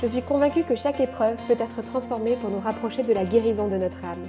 [0.00, 3.66] Je suis convaincue que chaque épreuve peut être transformée pour nous rapprocher de la guérison
[3.66, 4.28] de notre âme.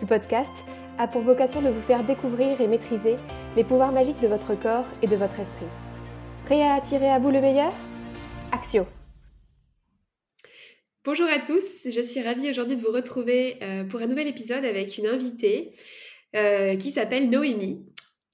[0.00, 0.50] Ce podcast
[0.96, 3.16] a pour vocation de vous faire découvrir et maîtriser
[3.56, 5.66] les pouvoirs magiques de votre corps et de votre esprit.
[6.44, 7.72] Prêt à attirer à vous le meilleur?
[8.52, 8.86] Axio
[11.04, 14.64] Bonjour à tous, je suis ravie aujourd'hui de vous retrouver euh, pour un nouvel épisode
[14.64, 15.72] avec une invitée
[16.36, 17.84] euh, qui s'appelle Noémie.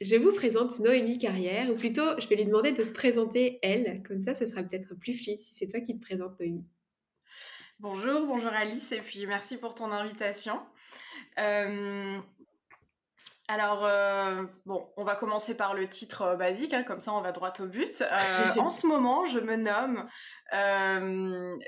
[0.02, 4.02] Je vous présente Noémie Carrière, ou plutôt, je vais lui demander de se présenter elle,
[4.02, 6.66] comme ça, ce sera peut-être plus fluide si c'est toi qui te présentes, Noémie.
[7.78, 10.60] Bonjour, bonjour Alice, et puis merci pour ton invitation.
[11.38, 12.18] Euh,
[13.46, 17.20] alors, euh, bon, on va commencer par le titre euh, basique, hein, comme ça on
[17.20, 18.02] va droit au but.
[18.58, 20.08] en ce moment, je me nomme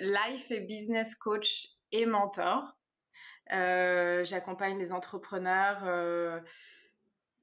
[0.00, 2.76] Life et Business Coach et Mentor.
[3.48, 6.42] J'accompagne des entrepreneurs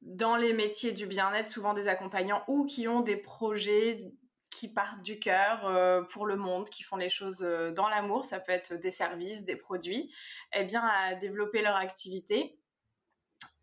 [0.02, 4.12] dans les métiers du bien-être, souvent des accompagnants ou qui ont des projets
[4.52, 8.26] qui partent du cœur euh, pour le monde, qui font les choses euh, dans l'amour,
[8.26, 10.14] ça peut être des services, des produits,
[10.54, 12.60] eh bien à développer leur activité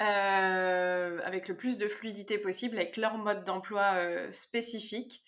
[0.00, 5.22] euh, avec le plus de fluidité possible, avec leur mode d'emploi spécifique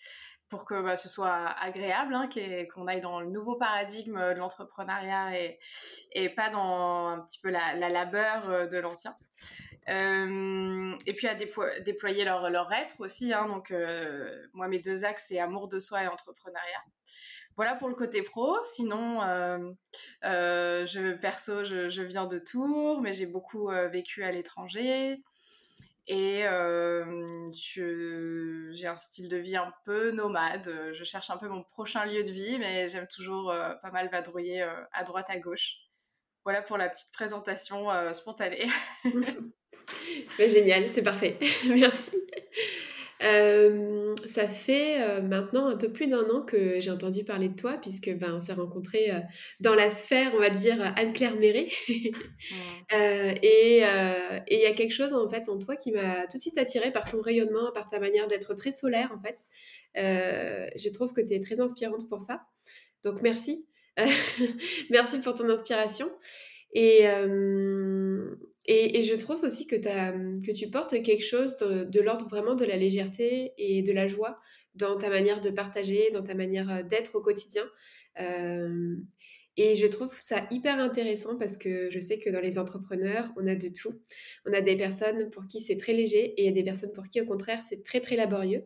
[0.49, 2.27] pour que bah, ce soit agréable, hein,
[2.73, 5.31] qu'on aille dans le nouveau paradigme de l'entrepreneuriat
[6.13, 9.15] et, pas dans un petit peu la labeur de l'ancien.
[9.89, 13.33] Euh, et puis à déployer leur, être aussi.
[13.33, 16.83] Hein, donc, euh, moi, mes deux axes, c'est amour de soi et entrepreneuriat.
[17.55, 18.57] Voilà pour le côté pro.
[18.63, 19.73] Sinon, euh,
[20.23, 25.21] je, perso, je, je, viens de Tours, mais j'ai beaucoup vécu à l'étranger.
[26.07, 26.43] Et
[27.51, 30.91] j'ai un style de vie un peu nomade.
[30.91, 34.61] Je cherche un peu mon prochain lieu de vie, mais j'aime toujours pas mal vadrouiller
[34.93, 35.75] à droite, à gauche.
[36.43, 38.67] Voilà pour la petite présentation spontanée.
[40.39, 41.37] génial, c'est parfait.
[41.67, 42.11] Merci.
[43.23, 47.55] Euh, ça fait euh, maintenant un peu plus d'un an que j'ai entendu parler de
[47.55, 49.19] toi, puisque ben, on s'est rencontrés euh,
[49.59, 51.69] dans la sphère, on va dire, Anne-Claire Méré.
[51.87, 53.83] et
[54.49, 56.91] il y a quelque chose en fait en toi qui m'a tout de suite attirée
[56.91, 59.45] par ton rayonnement, par ta manière d'être très solaire en fait.
[59.95, 62.41] je trouve que tu es très inspirante pour ça.
[63.03, 63.67] Donc merci.
[64.89, 66.09] merci pour ton inspiration.
[66.73, 67.05] Et,
[68.65, 72.77] et, je trouve aussi que, que tu portes quelque chose de, l'ordre vraiment de la
[72.77, 74.39] légèreté et de la joie
[74.75, 77.63] dans ta manière de partager, dans ta manière euh, d'être au quotidien.
[78.19, 78.95] Euh,
[79.57, 83.47] et je trouve ça hyper intéressant parce que je sais que dans les entrepreneurs, on
[83.47, 83.99] a de tout.
[84.45, 87.25] On a des personnes pour qui c'est très léger et des personnes pour qui, au
[87.25, 88.63] contraire, c'est très, très laborieux.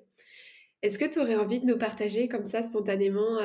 [0.84, 3.40] Est-ce que tu aurais envie de nous partager comme ça, spontanément,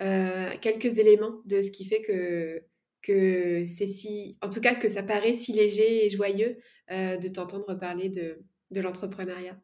[0.00, 2.62] euh, quelques éléments de ce qui fait que
[3.02, 6.58] que c'est si, en tout cas que ça paraît si léger et joyeux
[6.90, 8.38] euh, de t'entendre parler de,
[8.70, 9.56] de l'entrepreneuriat.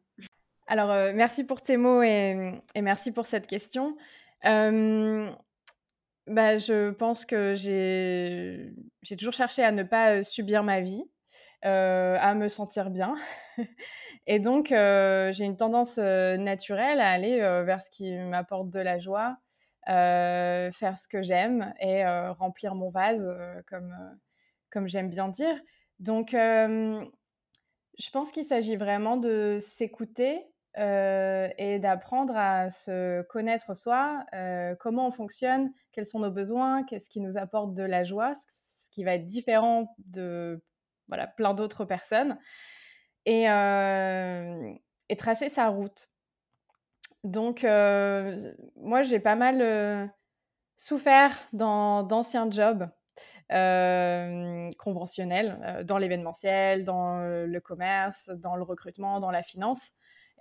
[0.67, 3.95] Alors, euh, merci pour tes mots et, merci pour cette question.
[4.45, 5.29] Euh,
[6.27, 11.03] bah, je pense que j'ai toujours cherché à ne pas subir ma vie,
[11.63, 13.15] à me sentir bien.
[14.27, 19.37] et donc, j'ai une tendance naturelle à aller vers ce qui m'apporte de la joie,
[19.89, 23.95] faire ce que j'aime et euh, remplir mon vase, euh, comme,
[24.71, 25.59] comme j'aime bien dire.
[25.99, 30.45] Donc, je pense qu'il s'agit vraiment de s'écouter
[30.77, 34.23] et d'apprendre à se connaître soi,
[34.79, 38.89] comment on fonctionne, quels sont nos besoins, qu'est-ce qui nous apporte de la joie, ce
[38.91, 40.63] qui va être différent de
[41.09, 42.37] voilà, plein d'autres personnes,
[43.25, 43.43] et,
[45.09, 46.09] et tracer sa route.
[47.23, 50.05] Donc, euh, moi, j'ai pas mal euh,
[50.77, 52.89] souffert dans d'anciens jobs
[53.51, 59.91] euh, conventionnels, dans l'événementiel, dans le commerce, dans le recrutement, dans la finance.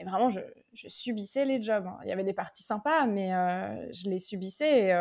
[0.00, 0.40] Et vraiment, je,
[0.86, 1.86] subissais les jobs.
[1.86, 1.98] Hein.
[2.04, 3.31] Il y avait des parties sympas, mais
[3.92, 4.94] je les subissais.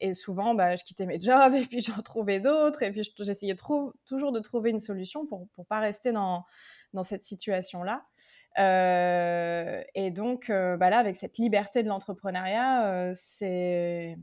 [0.00, 2.82] Et, souvent, bah, je quittais mes jobs et puis j'en trouvais d'autres.
[2.82, 3.54] Et puis, j'essayais
[4.06, 6.44] toujours de trouver une solution pour ne pas rester dans,
[6.92, 8.04] dans cette situation-là.
[8.58, 14.16] Euh, et donc, euh, bah là, avec cette liberté de l'entrepreneuriat, euh, c'est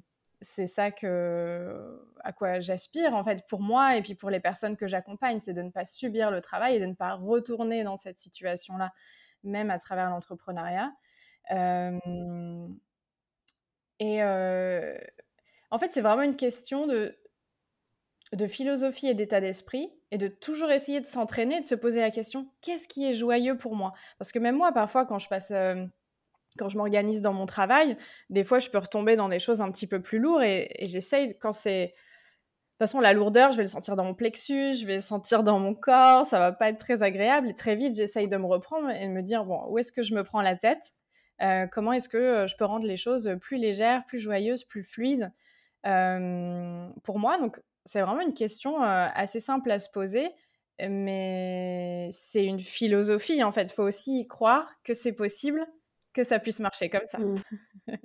[0.68, 4.88] ça que, à quoi j'aspire en fait pour moi et puis pour les personnes que
[4.88, 8.20] j'accompagne, c'est de ne pas subir le travail et de ne pas retourner dans cette
[8.20, 8.92] situation-là,
[9.44, 10.92] même à travers l'entrepreneuriat.
[14.00, 17.18] Et en fait, c'est vraiment une question de,
[18.34, 22.12] de philosophie et d'état d'esprit et de toujours essayer de s'entraîner, de se poser la
[22.12, 23.94] question qu'est-ce qui est joyeux pour moi?
[24.18, 25.52] Parce que même moi, parfois, quand je passe.
[26.58, 27.98] quand je m'organise dans mon travail,
[28.30, 31.38] des fois, je peux retomber dans des choses un petit peu plus lourdes et, j'essaye,
[31.40, 31.94] quand c'est
[32.74, 35.02] de toute façon, la lourdeur, je vais le sentir dans mon plexus, je vais le
[35.02, 37.48] sentir dans mon corps, ça va pas être très agréable.
[37.48, 40.02] Et très vite, j'essaye de me reprendre et de me dire, bon, où est-ce que
[40.02, 40.92] je me prends la tête?
[41.44, 44.84] Euh, Comment est-ce que euh, je peux rendre les choses plus légères, plus joyeuses, plus
[44.84, 45.32] fluides
[45.86, 47.38] euh, pour moi?
[47.38, 50.30] Donc, c'est vraiment une question assez simple à se poser,
[50.80, 53.64] mais c'est une philosophie, en fait.
[53.64, 55.66] Il faut aussi y croire que c'est possible
[56.14, 57.18] que ça puisse marcher comme ça.
[57.20, 57.42] Mmh.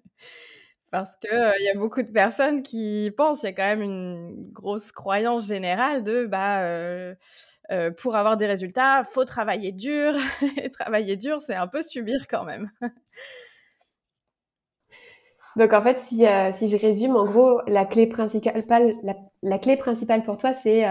[0.91, 1.31] Parce qu'il
[1.61, 4.91] il y a beaucoup de personnes qui pensent, il y a quand même une grosse
[4.91, 6.65] croyance générale de bah,
[7.99, 10.15] pour avoir des résultats, faut travailler dur.
[10.57, 12.71] Et travailler dur, c'est un peu subir quand même.
[15.57, 16.25] Donc en fait, si,
[16.55, 19.15] si je résume, en gros, la clé principale, la,
[19.61, 20.85] clé principale pour toi, c'est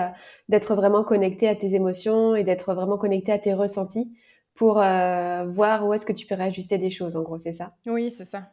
[0.50, 4.12] d'être vraiment connecté à tes émotions et d'être vraiment connecté à tes ressentis
[4.56, 7.74] pour voir où est-ce que tu peux réajuster des choses, en gros, c'est ça?
[7.86, 8.52] Oui, c'est ça.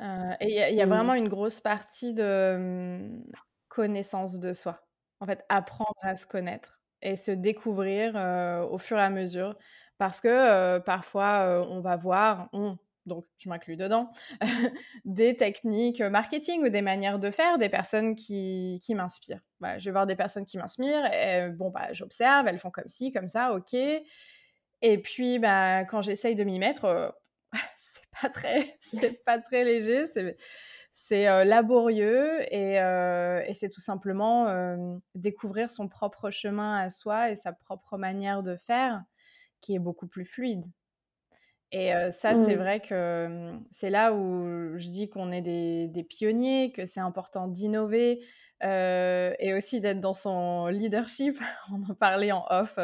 [0.00, 0.88] Euh, et il y a, mmh.
[0.88, 3.24] vraiment une grosse partie de mmh,
[3.68, 4.80] connaissance de soi.
[5.20, 9.56] En fait, apprendre à se connaître et se découvrir euh, au fur et à mesure.
[9.98, 12.48] Parce que euh, parfois, on va voir,
[13.10, 14.10] donc je m'inclus dedans,
[15.04, 19.42] des techniques marketing ou des manières de faire des personnes qui, qui m'inspirent.
[19.78, 21.10] je vais voir des personnes qui m'inspirent
[21.52, 23.74] bon, bah, j'observe, elles font comme ci, comme ça, ok.
[24.82, 27.14] Et puis, bah, quand j'essaye de m'y mettre,
[28.22, 30.36] pas très, c'est pas très léger, c'est
[30.92, 34.76] c'est euh, laborieux et, euh, et c'est tout simplement euh,
[35.14, 39.02] découvrir son propre chemin à soi et sa propre manière de faire
[39.60, 40.64] qui est beaucoup plus fluide.
[41.72, 42.58] Et ça, c'est mmh.
[42.58, 47.00] vrai que mmh, c'est là où je dis qu'on est des, des, pionniers, que c'est
[47.00, 48.24] important d'innover
[48.62, 51.38] et aussi d'être dans son leadership.
[51.72, 52.78] On en parlait en off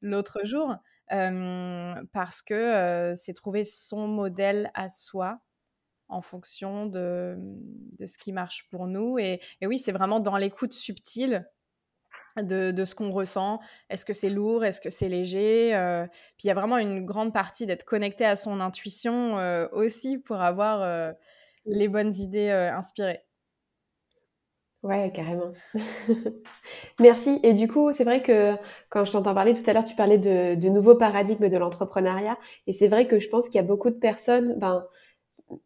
[0.00, 0.76] l'autre jour
[1.08, 5.40] parce que c'est trouver son modèle à soi
[6.08, 9.18] en fonction de, mmh, de, ce qui marche pour nous.
[9.18, 11.48] Et, oui, c'est vraiment dans l'écoute subtile
[12.36, 13.60] de, de ce qu'on ressent.
[13.90, 14.64] Est-ce que c'est lourd?
[14.64, 15.70] Est-ce que c'est léger?
[16.36, 19.36] Puis il y a vraiment une grande partie d'être connecté à son intuition
[19.72, 21.12] aussi pour avoir
[21.66, 23.22] les bonnes idées inspirées.
[24.82, 25.52] Ouais, carrément.
[27.00, 27.40] Merci.
[27.42, 28.54] Et du coup, c'est vrai que
[28.90, 32.36] quand je t'entends parler tout à l'heure, tu parlais de, de nouveaux paradigmes de l'entrepreneuriat.
[32.66, 34.84] Et c'est vrai que je pense qu'il y a beaucoup de personnes, ben,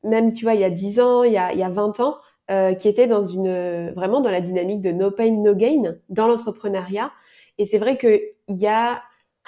[0.05, 2.00] même, tu vois, il y a 10 ans, il y a, il y a 20
[2.00, 2.19] ans,
[2.50, 6.29] euh, qui étaient dans une, vraiment dans la dynamique de no pain, no gain dans
[6.29, 7.11] l'entrepreneuriat.
[7.59, 9.03] Et c'est vrai qu'il y a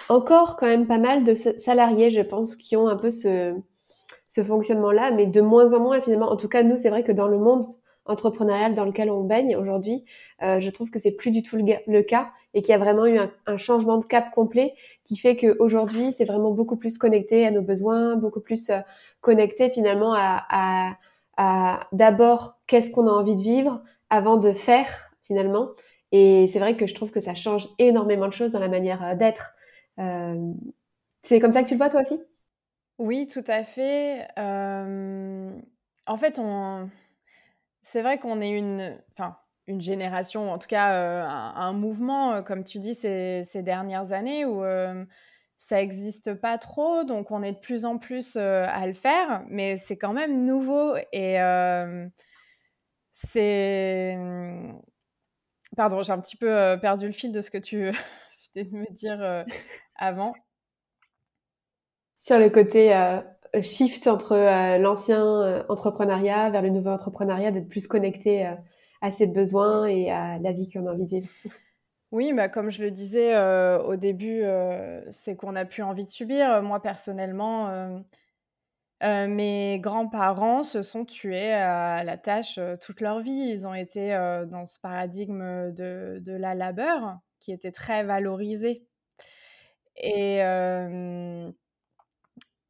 [0.08, 3.54] encore quand même pas mal de salariés, je pense, qui ont un peu ce,
[4.28, 6.30] ce fonctionnement-là, mais de moins en moins, finalement.
[6.30, 7.64] En tout cas, nous, c'est vrai que dans le monde
[8.06, 10.04] entrepreneurial dans lequel on baigne aujourd'hui,
[10.42, 13.06] euh, je trouve que c'est plus du tout le, cas et qu'il y a vraiment
[13.06, 14.74] eu un, changement de cap complet
[15.04, 18.78] qui fait qu'aujourd'hui, c'est vraiment beaucoup plus connecté à nos besoins, beaucoup plus euh,
[19.20, 20.96] connecté finalement à,
[21.92, 25.68] d'abord qu'est-ce qu'on a envie de vivre avant de faire finalement.
[26.12, 29.02] Et c'est vrai que je trouve que ça change énormément de choses dans la manière
[29.04, 29.54] euh, d'être.
[31.22, 32.20] c'est comme ça que tu le vois toi aussi?
[32.98, 34.26] Oui, tout à fait.
[34.36, 36.90] en fait, on
[37.82, 42.42] c'est vrai qu'on est une, enfin, une génération, en tout cas euh, un, mouvement, euh,
[42.42, 45.04] comme tu dis, ces, ces dernières années où euh,
[45.60, 49.76] ça n'existe pas trop, donc on est de plus en plus à le faire, mais
[49.76, 51.36] c'est quand même nouveau et
[53.14, 54.18] c'est...
[55.76, 57.92] Pardon, j'ai un petit peu perdu le fil de ce que tu
[58.56, 59.44] venais de me dire
[59.96, 60.32] avant.
[62.22, 62.92] Sur le côté
[63.60, 68.54] shift entre euh, l'ancien euh, entrepreneuriat vers le nouveau entrepreneuriat, d'être plus connecté euh,
[69.00, 71.28] à ses besoins et à la vie qu'on a envie de vivre.
[72.12, 73.38] Oui, bah, comme je le disais
[73.84, 74.42] au début,
[75.10, 76.62] c'est qu'on n'a plus envie de subir.
[76.62, 78.02] Moi, personnellement,
[79.02, 83.50] mes grands-parents se sont tués à la tâche toute leur vie.
[83.52, 84.10] Ils ont été
[84.48, 88.84] dans ce paradigme de, de, la labeur qui était très valorisé.
[89.96, 90.40] Et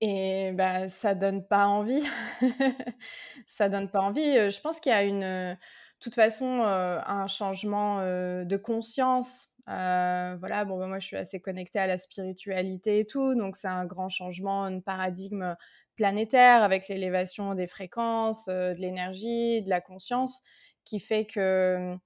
[0.01, 2.03] et bah, ça donne pas envie.
[3.47, 4.51] Ça donne pas envie.
[4.51, 5.59] je pense qu'il y a une,
[6.01, 8.01] toute façon, un changement,
[8.45, 9.49] de conscience.
[9.67, 13.69] voilà, bon, bah, moi, je suis assez connectée à la spiritualité et tout, donc c'est
[13.69, 15.57] un grand changement, un paradigme,
[15.97, 20.43] planétaire avec l'élévation des fréquences, de l'énergie, de la conscience
[20.85, 21.97] qui fait que,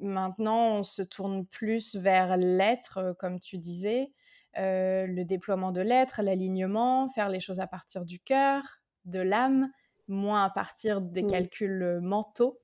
[0.00, 4.10] maintenant on se tourne plus vers l'être, comme tu disais.
[4.56, 8.62] Euh, le déploiement de l'être, l'alignement, faire les choses à partir du cœur,
[9.04, 9.70] de l'âme
[10.08, 11.26] moins à partir des Mmh.
[11.26, 12.60] calculs, mentaux,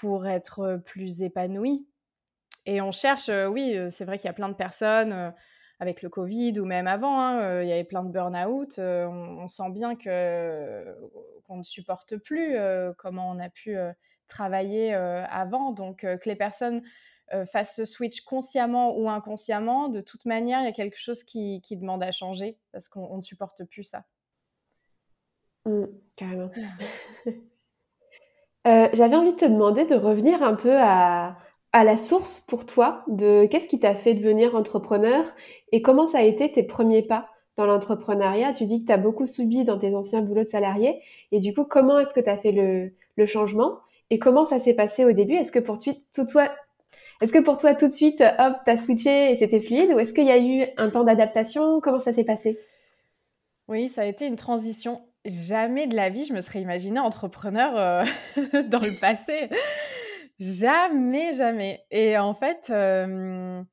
[0.00, 1.86] pour être, plus épanoui
[2.66, 5.34] et on cherche, oui, c'est vrai qu'il y a plein de personnes,
[5.80, 9.48] avec le covid ou même avant, hein, il y avait plein de burn-out, on on
[9.48, 10.94] sent bien que
[11.44, 12.56] qu'on ne supporte plus,
[12.98, 13.76] comment on a pu,
[14.28, 16.82] travailler, avant donc que les personnes,
[17.52, 21.60] fassent ce switch consciemment ou inconsciemment, de toute manière, il y a quelque chose qui
[21.62, 24.04] qui demande à changer parce qu'on ne supporte plus ça.
[25.68, 26.50] Mmh, carrément.
[28.66, 31.36] Heu, j'avais envie de te demander de revenir un peu à
[31.74, 35.26] à la source pour toi de qu'est-ce qui t'a fait devenir entrepreneur
[35.70, 38.54] et comment ça a été tes premiers pas dans l'entrepreneuriat?
[38.54, 41.52] Tu dis que tu as beaucoup subi dans tes anciens boulots de salarié et du
[41.54, 45.04] coup, comment est-ce que tu as fait le le changement et comment ça s'est passé
[45.04, 45.34] au début?
[45.34, 46.48] Est-ce que pour tui tout toi
[47.22, 50.00] est-ce que pour toi tout de suite, hop, tu as switché et c'était fluide ou
[50.00, 51.80] est-ce qu'il y a eu un temps d'adaptation?
[51.80, 52.58] Comment ça s'est passé?
[53.68, 55.07] Oui, ça a été une transition.
[55.28, 58.04] Jamais de la vie je me serais imaginée entrepreneur,
[58.36, 59.50] heu, dans le passé.
[60.40, 63.66] Jamais, jamais et en fait, hem,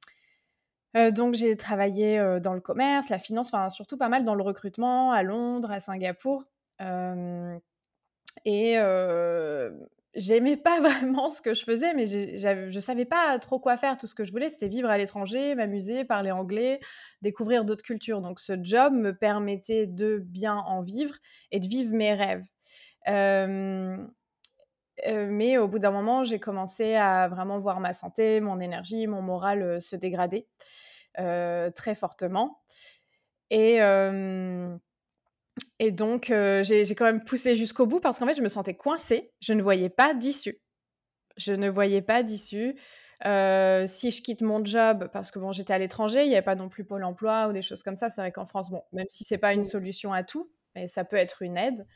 [0.97, 4.43] heu, donc j'ai travaillé, dans le commerce, la finance, enfin surtout pas mal dans le
[4.43, 6.43] recrutement à Londres, à Singapour,
[8.45, 8.77] et
[10.15, 13.97] j'aimais pas vraiment ce que je faisais, mais je savais pas trop quoi faire.
[13.97, 16.79] Tout ce que je voulais, c'était vivre à l'étranger, m'amuser, parler anglais,
[17.25, 18.21] découvrir d'autres cultures.
[18.21, 21.15] Donc ce job me permettait de bien en vivre
[21.51, 22.45] et de vivre mes rêves.
[25.07, 29.07] Heu, mais au bout d'un moment, j'ai commencé à vraiment voir ma santé, mon énergie,
[29.07, 30.47] mon moral, heu, se dégrader,
[31.19, 32.61] heu, très fortement
[33.51, 33.79] et
[35.79, 39.31] et donc j'ai quand même poussé jusqu'au bout parce qu'en fait, je me sentais coincée.
[39.41, 40.59] Je ne voyais pas d'issue.
[41.37, 42.75] Je ne voyais pas d'issue.
[43.25, 46.41] Heu, si je quitte mon job parce que bon, j'étais à l'étranger, il y avait
[46.43, 48.09] pas non plus Pôle emploi ou des choses comme ça.
[48.09, 49.63] C'est vrai qu'en France, bon, même si c'est pas une Mmh.
[49.63, 51.87] solution à tout, mais ça peut être une aide.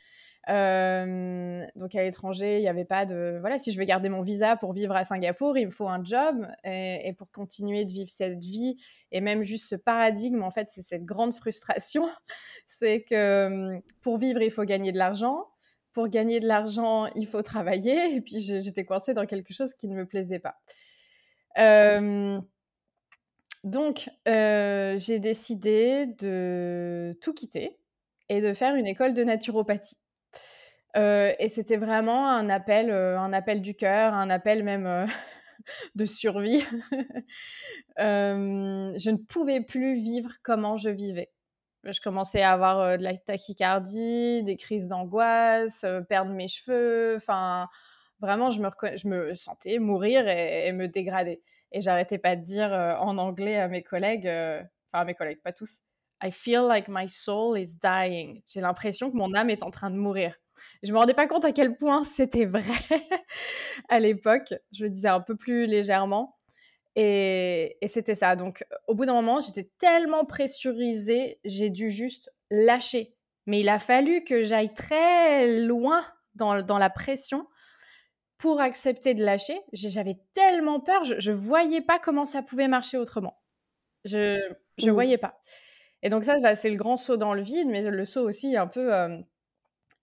[1.76, 4.56] Donc à l'étranger, il y avait pas de voilà, si je veux garder mon visa
[4.56, 8.10] pour vivre à Singapour, il me faut un job et et pour continuer de vivre
[8.10, 8.76] cette vie
[9.12, 12.08] et même juste ce paradigme, en fait, c'est cette grande frustration,
[12.66, 15.46] c'est que, pour vivre, il faut gagner de l'argent.
[15.92, 19.88] Pour gagner de l'argent, il faut travailler et puis j'étais coincée dans quelque chose qui
[19.88, 20.56] ne me plaisait pas.
[23.64, 27.78] Donc j'ai décidé de tout quitter
[28.28, 29.96] et de faire une école de naturopathie.
[30.96, 35.06] Et c'était vraiment un appel, un appel du cœur, un appel même,
[35.94, 36.64] de survie.
[37.98, 41.30] Je ne pouvais plus vivre comment je vivais.
[41.84, 47.68] Je commençais à avoir, de la tachycardie, des crises d'angoisse, perdre mes cheveux, enfin
[48.20, 51.40] vraiment je me sentais mourir et me dégrader
[51.72, 54.60] et j'arrêtais pas de dire, heu, en anglais à mes collègues, heu,
[54.92, 55.80] enfin à mes collègues, pas tous:
[56.22, 58.42] «I feel like my soul is dying».
[58.46, 60.34] J'ai l'impression que mon âme est en train de mourir.
[60.82, 62.62] Je me rendais pas compte à quel point c'était vrai
[63.88, 64.54] à l'époque.
[64.72, 66.36] Je le disais un peu plus légèrement
[66.96, 68.36] et c'était ça.
[68.36, 73.14] Donc au bout d'un moment, j'étais tellement pressurisée, j'ai dû juste lâcher.
[73.46, 77.46] Mais il a fallu que j'aille très loin dans la pression
[78.40, 79.60] pour accepter de lâcher.
[79.74, 83.40] J'avais tellement peur, je je voyais pas comment ça pouvait marcher autrement.
[84.04, 84.40] Je
[84.78, 84.92] je Mmh.
[84.92, 85.40] voyais pas
[86.02, 88.56] et donc ça, bah, c'est le grand saut dans le vide, mais le saut aussi
[88.56, 89.24] un peu, hem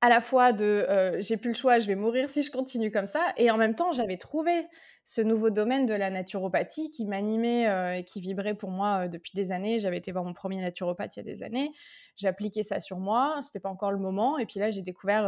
[0.02, 2.92] à la fois de, heu, j'ai plus le choix, je vais mourir si je continue
[2.92, 4.68] comme ça et en même temps, j'avais trouvé
[5.06, 9.10] ce nouveau domaine de la naturopathie qui m'animait, heu et qui vibrait pour moi, heu,
[9.10, 9.80] depuis des années.
[9.80, 11.72] J'avais été voir mon premier naturopathe il y a des années.
[12.16, 14.38] J'ai appliqué ça sur moi, c'était pas encore le moment.
[14.38, 15.26] Et puis là, j'ai découvert,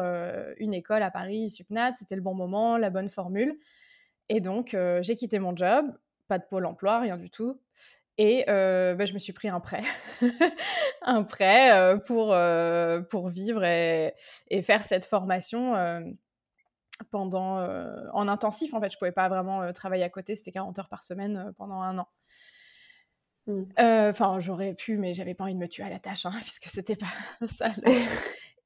[0.57, 3.57] une école à Paris, Supnat, c'était le bon moment, la bonne formule.
[4.29, 5.85] Et donc j'ai quitté mon job,
[6.27, 7.59] pas de Pôle emploi, rien du tout
[8.19, 9.83] et heu, bah, je me suis pris un prêt.
[11.01, 14.13] Un prêt, heu, pour, heu, pour vivre et
[14.49, 15.75] et faire cette formation,
[17.11, 17.59] pendant,
[18.13, 18.91] en intensif, en fait.
[18.91, 22.07] Je pouvais pas vraiment, travailler à côté, c'était 40 heures par semaine, pendant un an.
[23.47, 23.63] Mmh.
[23.77, 26.65] Enfin, j'aurais pu, mais j'avais pas envie de me tuer à la tâche, hein, puisque
[26.67, 27.07] c'était pas
[27.47, 27.71] ça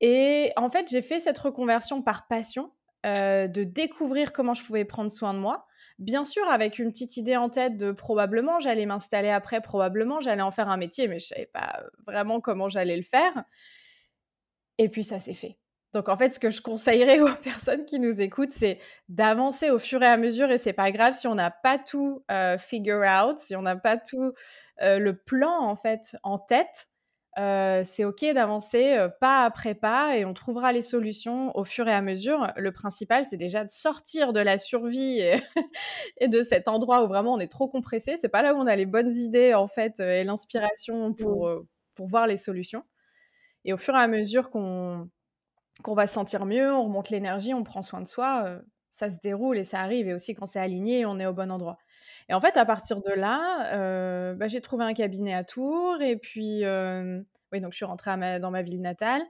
[0.01, 2.71] et en fait, j'ai fait cette reconversion par passion,
[3.05, 5.65] de découvrir comment je pouvais prendre soin de moi.
[5.99, 10.41] Bien sûr, avec une petite idée en tête de probablement j'allais m'installer après, probablement j'allais
[10.41, 13.43] en faire un métier, mais je savais pas, heu, vraiment comment j'allais le faire
[14.77, 15.57] et puis ça s'est fait.
[15.93, 19.79] Donc en fait, ce que je conseillerais aux personnes qui nous écoutent, c'est d'avancer au
[19.79, 23.01] fur et à mesure et c'est pas grave si on n'a pas tout, heu, figure
[23.03, 24.33] out, si on n'a pas tout,
[24.81, 26.87] heu, le plan en fait en tête,
[27.39, 31.87] heu, c'est OK d'avancer, heu, pas après pas et on trouvera les solutions au fur
[31.87, 32.51] et à mesure.
[32.57, 35.35] Le principal, c'est déjà de sortir de la survie et
[36.19, 38.17] et de cet endroit où vraiment on est trop compressé.
[38.17, 41.15] C'est pas là où on a les bonnes idées en fait, heu, et l'inspiration Mmh.
[41.15, 42.83] pour, heu, pour voir les solutions
[43.65, 45.09] et au fur et à mesure qu'on
[45.83, 48.59] qu'on va se sentir mieux, on remonte l'énergie, on prend soin de soi,
[48.91, 50.07] ça se déroule et ça arrive.
[50.07, 51.77] Et aussi quand c'est aligné, on est au bon endroit.
[52.29, 56.15] Et en fait, à partir de là, bah, j'ai trouvé un cabinet à Tours et
[56.15, 56.63] puis,
[57.51, 59.21] oui, donc je suis rentrée dans ma ville natale.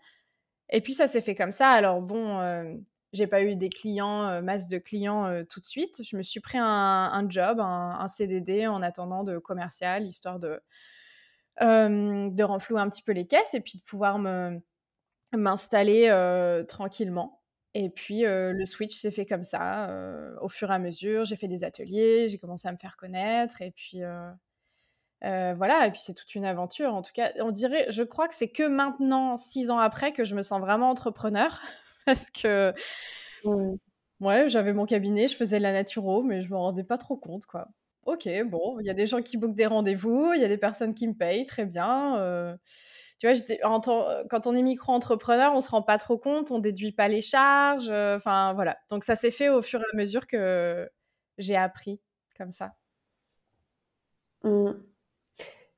[0.70, 1.70] Et puis ça s'est fait comme ça.
[1.70, 2.82] Alors bon,
[3.14, 6.02] j'ai pas eu des clients, masse de clients tout de suite.
[6.04, 10.62] Je me suis pris un, job, un, CDD en attendant de commercial, histoire de,
[12.44, 14.20] renflouer un petit peu les caisses et puis de pouvoir
[15.32, 17.43] m'installer tranquillement.
[17.76, 19.90] Et puis le switch s'est fait comme ça,
[20.42, 21.26] au fur et à mesure.
[21.26, 24.02] J'ai fait des ateliers, j'ai commencé à me faire connaître et puis
[25.22, 25.88] voilà.
[25.88, 26.94] Et puis c'est toute une aventure.
[26.94, 30.24] En tout cas, on dirait, je crois que c'est que maintenant, six ans après, que
[30.24, 31.62] je me sens vraiment entrepreneur
[32.06, 32.74] parce que
[33.46, 33.76] mmh.
[34.20, 37.46] ouais, j'avais mon cabinet, je faisais la naturo, mais je me rendais pas trop compte
[37.46, 37.70] quoi.
[38.06, 40.58] Ok, bon, il y a des gens qui bookent des rendez-vous, il y a des
[40.58, 42.58] personnes qui me payent, très bien
[43.24, 47.08] tu vois, quand on est micro-entrepreneur, on se rend pas trop compte, on déduit pas
[47.08, 48.78] les charges, enfin voilà.
[48.90, 50.90] Donc ça s'est fait au fur et à mesure que
[51.38, 52.00] j'ai appris
[52.38, 52.74] comme ça.
[54.44, 54.72] Mmh.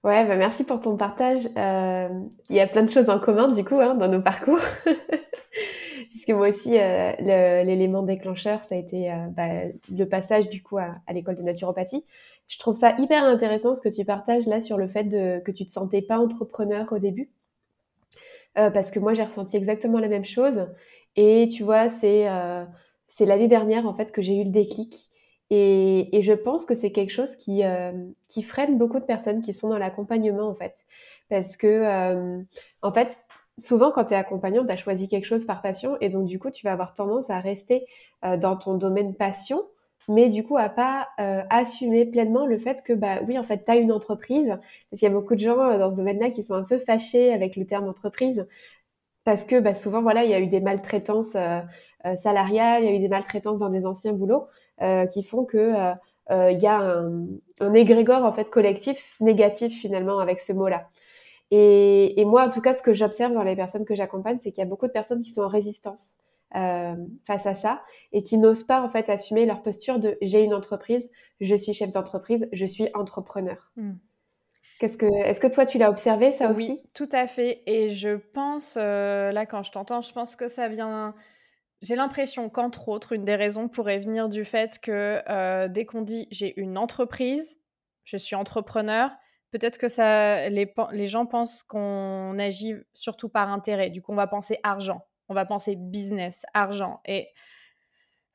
[0.04, 1.46] Ouais, bah merci pour ton partage.
[1.46, 4.60] Il y a plein de choses en commun du coup hein, dans nos parcours.
[6.12, 9.48] Puisque moi aussi, l'élément déclencheur, ça a été bah,
[9.90, 12.06] le passage du coup à, l'école de naturopathie.
[12.48, 15.10] Je trouve ça hyper intéressant ce que tu partages là sur le fait
[15.44, 17.32] que tu te sentais pas entrepreneur au début.
[18.58, 20.68] Euh, parce que moi, j'ai ressenti exactement la même chose.
[21.16, 22.66] Et tu vois, c'est euh,
[23.08, 25.10] c'est l'année dernière, en fait, que j'ai eu le déclic.
[25.50, 27.92] Et, et je pense que c'est quelque chose qui, euh,
[28.30, 30.76] qui freine beaucoup de personnes qui sont dans l'accompagnement, en fait.
[31.30, 32.44] Parce que,
[32.82, 33.20] en fait,
[33.58, 35.98] souvent, quand tu es accompagnant, tu as choisi quelque chose par passion.
[36.02, 37.88] Et donc, du coup, tu vas avoir tendance à rester
[38.24, 39.64] dans ton domaine passion
[40.08, 43.66] mais du coup à pas euh, assumer pleinement le fait que bah oui en fait
[43.66, 44.48] tu as une entreprise.
[44.90, 46.78] Parce qu'il y a beaucoup de gens euh, dans ce domaine-là qui sont un peu
[46.78, 48.46] fâchés avec le terme entreprise.
[49.24, 51.62] Parce que bah, souvent voilà il y a eu des maltraitances euh,
[52.18, 54.48] salariales, il y a eu des maltraitances dans des anciens boulots
[55.12, 55.94] qui font que
[56.30, 56.80] il y a
[57.62, 60.90] un, égrégore en fait collectif négatif finalement avec ce mot-là.
[61.52, 64.64] Et, moi en tout cas ce que j'observe dans les personnes que j'accompagne c'est qu'il
[64.64, 66.16] y a beaucoup de personnes qui sont en résistance
[66.56, 66.96] euh,
[67.28, 70.54] face à ça et qui n'osent pas en fait assumer leur posture de j'ai une
[70.54, 71.10] entreprise,
[71.42, 73.72] je suis chef d'entreprise, je suis entrepreneur.
[73.76, 73.94] Hmm.
[74.80, 76.72] Qu'est-ce que, est-ce que toi tu l'as observé ça aussi?
[76.72, 77.62] Oui, tout à fait.
[77.66, 81.14] Et je pense euh, là quand je t'entends, je pense que ça vient.
[81.82, 86.02] J'ai l'impression qu'entre autres, une des raisons pourrait venir du fait que euh, dès qu'on
[86.02, 87.60] dit j'ai une entreprise,
[88.04, 89.12] je suis entrepreneur,
[89.52, 93.90] peut-être que ça, les, les gens pensent qu'on agit surtout par intérêt.
[93.90, 97.02] Du coup, on va penser argent on va penser business, argent.
[97.06, 97.30] Et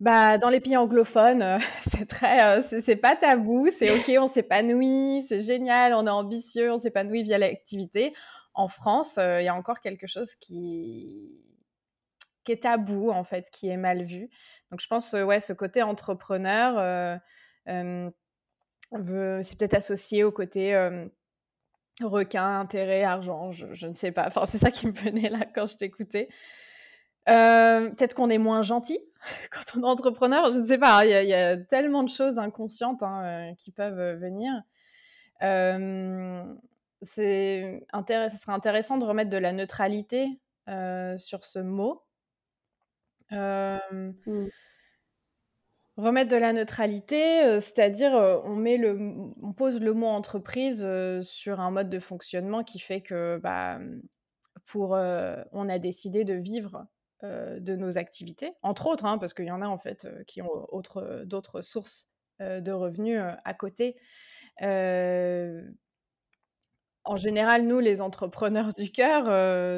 [0.00, 1.58] bah, dans les pays anglophones, euh,
[1.90, 6.72] c'est très, euh, c'est pas tabou, c'est ok, on s'épanouit, c'est génial, on est ambitieux,
[6.72, 8.14] on s'épanouit via l'activité.
[8.54, 11.38] En France, euh, il y a encore quelque chose qui,
[12.44, 14.30] qui est tabou en fait, qui est mal vu.
[14.70, 17.20] Donc je pense, ouais, ce côté entrepreneur,
[17.66, 20.74] c'est peut-être associé au côté
[22.00, 24.28] requin, intérêt, argent, je, je, ne sais pas.
[24.28, 26.28] Enfin, c'est ça qui me venait là quand je t'écoutais.
[27.28, 28.98] Euh, peut-être qu'on est moins gentil
[29.50, 33.02] quand on est entrepreneur, je ne sais pas, il y a, tellement de choses inconscientes
[33.02, 34.50] hein, euh, qui peuvent euh, venir.
[37.02, 40.26] c'est ce serait intéressant de remettre de la neutralité
[41.16, 42.02] sur ce mot.
[43.32, 44.48] Mmh.
[45.96, 48.12] Remettre de la neutralité, c'est-à-dire
[48.44, 48.96] on met le,
[49.42, 50.86] on pose le mot entreprise
[51.22, 53.78] sur un mode de fonctionnement qui fait que, bah,
[54.66, 56.86] pour, on a décidé de vivre
[57.22, 60.42] de nos activités, entre autres, hein, parce qu'il y en a en fait euh, qui
[60.42, 62.06] ont autre, d'autres sources
[62.40, 63.96] euh, de revenus à côté.
[67.04, 69.26] en général, nous, les entrepreneurs du cœur,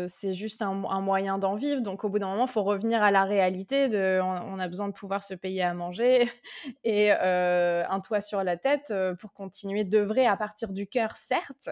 [0.08, 1.80] c'est juste un, moyen d'en vivre.
[1.80, 3.88] Donc, au bout d'un moment, il faut revenir à la réalité.
[3.88, 6.30] De, on, a besoin de pouvoir se payer à manger
[6.84, 11.70] et un toit sur la tête pour continuer d'œuvrer à partir du cœur, certes,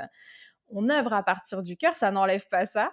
[0.73, 2.93] on œuvre à partir du cœur, ça n'enlève pas ça,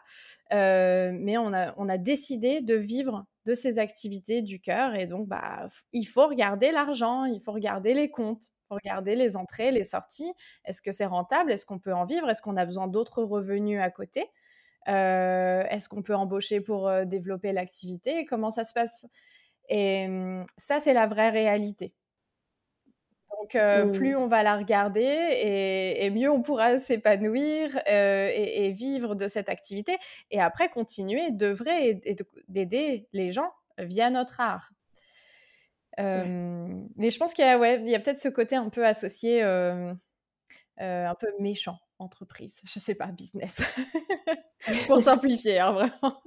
[0.53, 5.69] euh, mais on a, décidé de vivre de ces activités du cœur et donc bah,
[5.93, 9.85] il faut regarder l'argent, il faut regarder les comptes, il faut regarder les entrées, les
[9.85, 10.31] sorties.
[10.65, 11.51] Est-ce que c'est rentable?
[11.51, 12.29] Est-ce qu'on peut en vivre?
[12.29, 14.29] Est-ce qu'on a besoin d'autres revenus à côté?
[14.89, 18.25] Euh, Est-ce qu'on peut embaucher pour euh, développer l'activité?
[18.25, 19.05] Comment ça se passe?
[19.69, 21.93] Et hum, ça, c'est la vraie réalité.
[23.39, 23.91] Donc, mmh.
[23.91, 29.97] plus on va la regarder et, mieux on pourra s'épanouir et, vivre de cette activité.
[30.31, 32.15] Et après, continuer d'œuvrer et,
[32.47, 34.71] d'aider les gens via notre art.
[35.97, 39.95] Mais je pense qu'il y a, ouais, a peut-être ce côté un peu associé, un
[40.79, 42.59] peu méchant, entreprise.
[42.63, 43.61] Je sais pas, business.
[44.87, 46.21] Pour simplifier, hein, vraiment.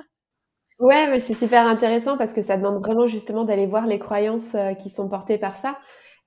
[0.78, 4.56] Ouais, mais c'est super intéressant parce que ça demande vraiment justement d'aller voir les croyances,
[4.78, 5.78] qui sont portées par ça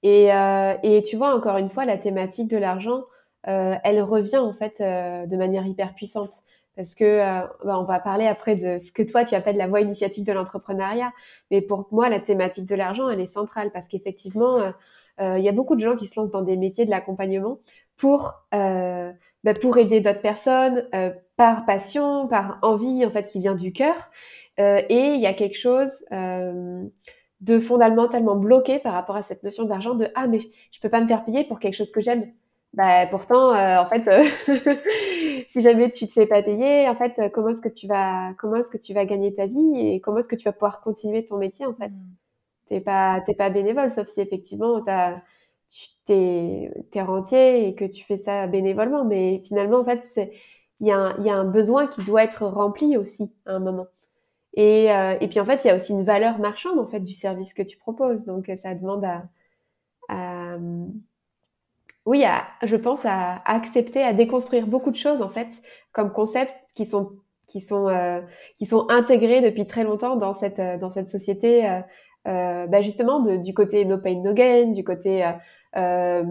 [0.03, 3.03] et heu et tu vois, encore une fois, la thématique de l'argent,
[3.47, 6.33] heu, elle revient en fait, heu, de manière hyper puissante.
[6.75, 9.67] Parce que, heu, bah, on va parler après de ce que toi tu appelles la
[9.67, 11.11] voie initiatique de l'entrepreneuriat.
[11.51, 13.71] Mais pour moi, la thématique de l'argent, elle est centrale.
[13.71, 14.73] Parce qu'effectivement, heu
[15.21, 17.59] heu, il y a beaucoup de gens qui se lancent dans des métiers de l'accompagnement
[17.97, 20.87] pour, bah, pour aider d'autres personnes,
[21.35, 23.95] par passion, par envie en fait qui vient du cœur.
[24.59, 26.83] Euh, et il y a quelque chose euh,
[27.43, 31.01] de fondamentalement bloqué par rapport à cette notion d'argent de ah mais je peux pas
[31.01, 32.31] me faire payer pour quelque chose que j'aime.
[32.73, 37.31] Bah pourtant euh, en fait euh, si jamais tu te fais pas payer en fait
[37.33, 40.19] comment est-ce que tu vas comment est-ce que tu vas gagner ta vie et comment
[40.19, 41.89] est-ce que tu vas pouvoir continuer ton métier en fait?
[41.89, 42.15] Mmh.
[42.69, 45.17] T'es pas t'es pas bénévole sauf si effectivement t'as
[45.69, 50.31] tu t'es es rentier et que tu fais ça bénévolement mais finalement en fait c'est
[50.79, 53.53] il y, a un, il y a un besoin qui doit être rempli aussi à
[53.53, 53.87] un moment.
[54.55, 56.99] Et, euh, et puis en fait, il y a aussi une valeur marchande en fait
[56.99, 58.25] du service que tu proposes.
[58.25, 59.23] Donc ça demande à,
[60.09, 60.57] à
[62.05, 65.47] oui, à, je pense à, accepter, à déconstruire beaucoup de choses en fait
[65.93, 67.13] comme concepts qui sont
[67.47, 68.21] qui sont euh,
[68.57, 71.69] qui sont intégrés depuis très longtemps dans cette euh, dans cette société.
[71.69, 71.81] Euh,
[72.25, 75.29] euh, bah justement du côté no pain no gain, du côté
[75.75, 76.23] euh,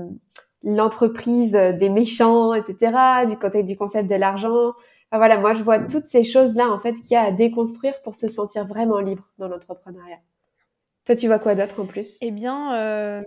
[0.62, 4.72] l'entreprise des méchants, etc., du côté du concept de l'argent,
[5.18, 8.14] voilà, moi je vois toutes ces choses-là en fait qu'il y a à déconstruire pour
[8.14, 10.18] se sentir vraiment libre dans l'entrepreneuriat.
[11.05, 12.18] Toi, tu vois quoi d'autre en plus?
[12.22, 13.22] Eh bien, euh,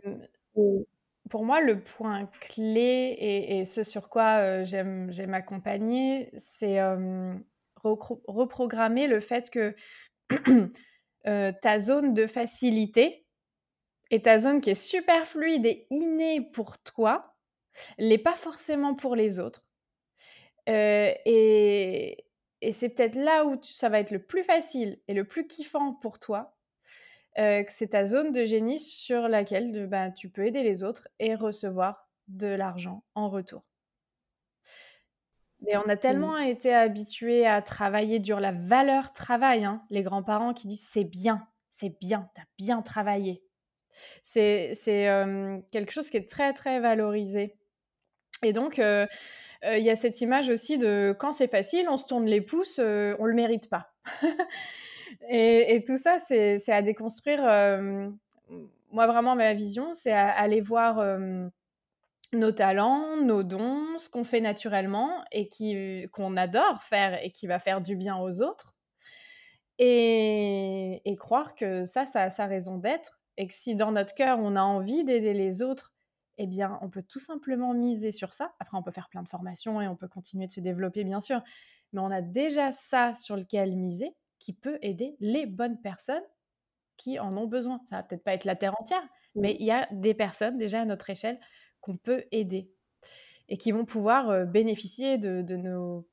[1.30, 6.80] pour moi, le point clé et, et ce sur quoi euh, j'aime j'aime accompagner, c'est
[6.80, 7.34] euh,
[7.84, 9.76] reprogrammer le fait que
[11.62, 13.26] ta zone de facilité
[14.12, 17.36] et ta zone qui est super fluide et innée pour toi,
[18.00, 19.65] l'est pas forcément pour les autres.
[20.70, 22.26] Euh, et,
[22.62, 25.94] et c'est peut-être là où ça va être le plus facile et le plus kiffant
[25.94, 26.56] pour toi,
[27.38, 30.84] euh, que c'est ta zone de génie sur laquelle de, bah, tu peux aider les
[30.84, 33.64] autres et recevoir de l'argent en retour.
[35.62, 36.46] Mais on a tellement mmh.
[36.46, 41.48] été habitués à travailler dur, la valeur travail, hein, les grands-parents qui disent c'est bien,
[41.72, 43.44] c'est bien, t'as bien travaillé.
[44.24, 47.58] C'est euh, quelque chose qui est très très valorisé.
[48.44, 49.08] Et donc, euh,
[49.78, 52.80] il y a cette image aussi de quand c'est facile, on se tourne les pouces,
[52.80, 53.94] on on le mérite pas.
[55.30, 57.42] et, tout ça, c'est à déconstruire.
[58.92, 61.00] moi, vraiment, ma vision, c'est aller voir
[62.34, 65.50] nos talents, nos dons, ce qu'on fait naturellement et
[66.12, 68.74] qu'on adore faire et qui va faire du bien aux autres.
[69.80, 73.20] Et, croire que ça, ça a sa raison d'être.
[73.38, 75.94] Et que si dans notre cœur, on a envie d'aider les autres
[76.38, 78.54] eh bien, on peut tout simplement miser sur ça.
[78.60, 81.22] Après, on peut faire plein de formations et on peut continuer de se développer, bien
[81.22, 81.42] sûr.
[81.94, 86.24] Mais on a déjà ça sur lequel miser qui peut aider les bonnes personnes
[86.98, 87.80] qui en ont besoin.
[87.90, 89.04] Ça va peut-être pas être la terre entière,
[89.36, 91.40] mais il y a des personnes déjà à notre échelle
[91.82, 92.70] qu'on peut aider
[93.48, 96.08] et qui vont pouvoir bénéficier de, nos,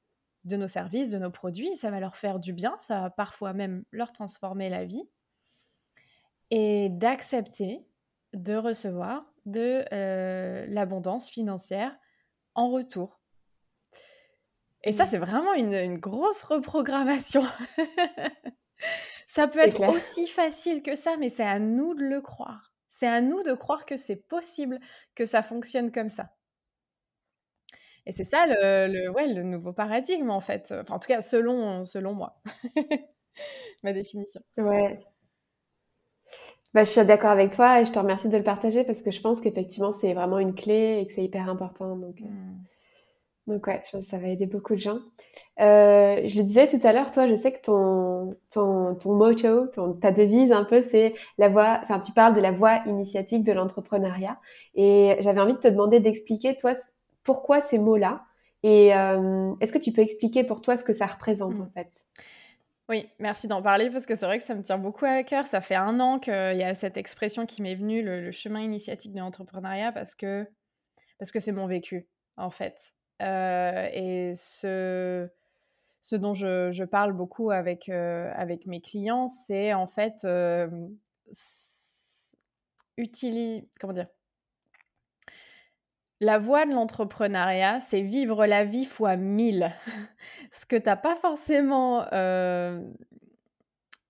[0.44, 1.74] de nos services, de nos produits.
[1.74, 5.08] Ça va leur faire du bien, ça va parfois même leur transformer la vie.
[6.50, 7.86] Et d'accepter
[8.34, 11.96] de recevoir de euh, l'abondance financière
[12.54, 13.20] en retour.
[14.84, 15.08] Et ça, mmh.
[15.08, 17.44] c'est vraiment une, grosse reprogrammation.
[19.26, 22.72] ça peut être aussi facile que ça, mais c'est à nous de le croire.
[22.88, 24.80] C'est à nous de croire que c'est possible
[25.14, 26.30] que ça fonctionne comme ça.
[28.06, 30.72] Et c'est ça le, ouais, le nouveau paradigme, en fait.
[30.72, 32.40] Enfin, en tout cas, selon, selon moi.
[33.84, 34.40] Ma définition.
[34.56, 35.00] Ouais.
[36.74, 39.10] Bah, je suis d'accord avec toi et je te remercie de le partager parce que
[39.10, 41.96] je pense qu'effectivement, c'est vraiment une clé et que c'est hyper important.
[41.96, 42.64] Donc, euh, mmh.
[43.52, 44.98] donc ouais, je pense que ça va aider beaucoup de gens.
[45.60, 49.66] Euh, je le disais tout à l'heure, toi, je sais que ton, ton, ton motto,
[49.66, 53.44] ton, ta devise un peu, c'est la voie, enfin, tu parles de la voie initiatique
[53.44, 54.38] de l'entrepreneuriat.
[54.74, 56.72] Et j'avais envie de te demander d'expliquer, toi,
[57.22, 58.22] pourquoi ces mots-là
[58.64, 61.62] et euh, est-ce que tu peux expliquer pour toi ce que ça représente, mmh.
[61.62, 62.01] en fait?
[62.88, 65.46] Oui, merci d'en parler parce que c'est vrai que ça me tient beaucoup à cœur.
[65.46, 69.12] Ça fait un an qu'il y a cette expression qui m'est venue, le, chemin initiatique
[69.12, 70.46] de l'entrepreneuriat, parce que
[71.18, 72.94] parce que c'est mon vécu, en fait.
[73.22, 75.28] Euh, et ce,
[76.02, 80.68] ce dont je, parle beaucoup avec, euh, avec mes clients, c'est en fait euh,
[83.80, 84.08] comment dire,
[86.22, 89.74] la voie de l'entrepreneuriat, c'est vivre la vie fois mille.
[90.52, 92.80] Ce que tu n'as pas forcément euh,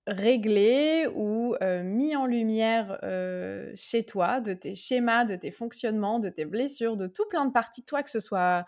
[0.06, 6.18] réglé ou euh, mis en lumière euh, chez toi, de tes schémas, de tes fonctionnements,
[6.18, 8.66] de tes blessures, de tout plein de parties de toi, que ce soit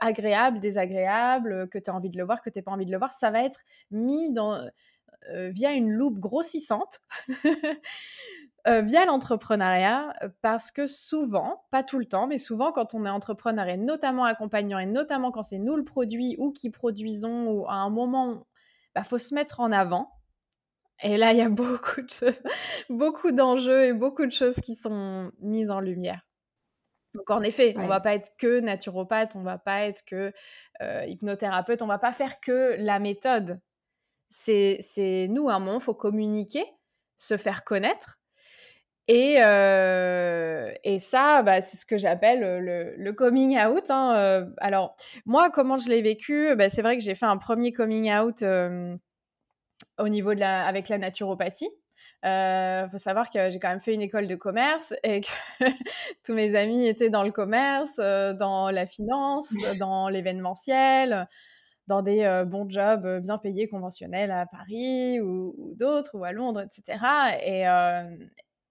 [0.00, 2.98] agréable, désagréable, que tu as envie de le voir, que tu pas envie de le
[2.98, 4.68] voir, ça va être mis dans,
[5.32, 7.00] via une loupe grossissante.
[8.82, 13.66] via l'entrepreneuriat, parce que souvent, pas tout le temps, mais souvent quand on est entrepreneur
[13.68, 17.74] et notamment accompagnant et notamment quand c'est nous le produit ou qui produisons ou à
[17.74, 20.12] un moment, il bah, faut se mettre en avant.
[21.02, 22.34] Et là, il y a beaucoup, de,
[22.90, 26.22] beaucoup d'enjeux et beaucoup de choses qui sont mises en lumière.
[27.14, 30.32] Donc en effet, on va pas être que naturopathe, on va pas être que
[30.80, 33.60] hypnothérapeute, on va pas faire que la méthode.
[34.30, 36.64] C'est nous, à un moment, il faut communiquer,
[37.16, 38.17] se faire connaître.
[39.08, 39.36] Et,
[40.84, 42.40] et ça, bah, c'est ce que j'appelle
[42.96, 43.90] le, coming out.
[43.90, 47.72] Hein, alors, moi, comment je l'ai vécu bah, C'est vrai que j'ai fait un premier
[47.72, 48.42] coming out
[49.98, 51.70] au niveau de la, avec la naturopathie.
[52.24, 55.28] Il euh, faut savoir que j'ai quand même fait une école de commerce et que
[56.24, 61.28] tous mes amis étaient dans le commerce, euh, dans la finance, dans l'événementiel,
[61.86, 66.62] dans des euh, bons jobs bien payés conventionnels à Paris ou, d'autres, ou à Londres,
[66.62, 66.98] etc.
[67.44, 67.64] Et,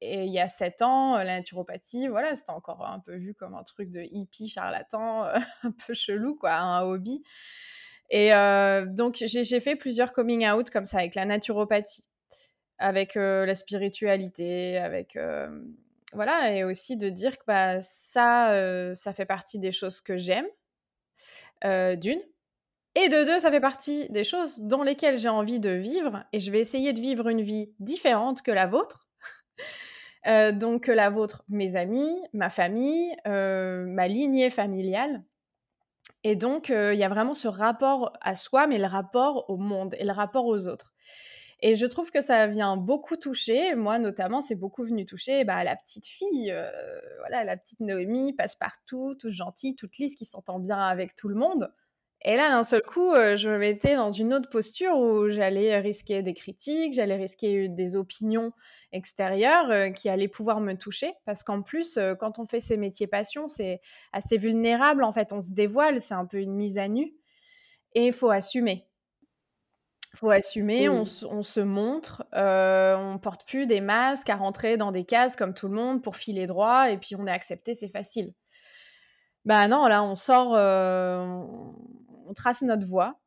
[0.02, 3.56] et il y a sept ans, la naturopathie, voilà, c'était encore un peu vu comme
[3.56, 5.24] un truc de hippie charlatan,
[5.64, 7.24] un peu chelou, quoi, un hobby.
[8.10, 8.32] Et
[8.88, 12.04] donc, j'ai fait plusieurs coming out comme ça avec la naturopathie
[12.80, 15.18] avec la spiritualité, avec
[16.14, 20.48] voilà, et aussi de dire que bah, ça, ça fait partie des choses que j'aime,
[21.64, 22.22] d'une,
[22.96, 26.40] et de deux, ça fait partie des choses dans lesquelles j'ai envie de vivre, et
[26.40, 29.08] je vais essayer de vivre une vie différente que la vôtre.
[30.54, 35.24] Donc la vôtre, mes amis, ma famille, ma lignée familiale.
[36.24, 39.96] Et donc, il y a vraiment ce rapport à soi, mais le rapport au monde
[39.98, 40.94] et le rapport aux autres.
[41.60, 43.74] Et je trouve que ça vient beaucoup toucher.
[43.74, 46.70] Moi, notamment, c'est beaucoup venu toucher bah, la petite fille, euh,
[47.20, 51.28] voilà, la petite Noémie, passe partout, toute gentille, toute lisse, qui s'entend bien avec tout
[51.28, 51.74] le monde.
[52.22, 55.80] Et là, d'un seul coup, euh, je me mettais dans une autre posture où j'allais
[55.80, 58.52] risquer des critiques, j'allais risquer des opinions
[58.92, 61.14] extérieures euh, qui allaient pouvoir me toucher.
[61.26, 63.82] Parce qu'en plus, quand on fait ces métiers passion, c'est
[64.14, 65.04] assez vulnérable.
[65.04, 67.14] En fait, on se dévoile, c'est un peu une mise à nu.
[67.94, 68.88] Et il faut assumer
[70.18, 75.06] faut assumer, on, se montre, euh, on porte plus des masques à rentrer dans des
[75.06, 78.34] cases comme tout le monde pour filer droit et puis on est accepté, c'est facile.
[79.46, 81.24] Bah non, là on sort, euh,
[82.26, 83.20] on trace notre voie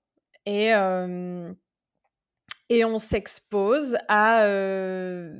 [0.46, 1.52] et, euh,
[2.70, 5.34] et on s'expose à euh,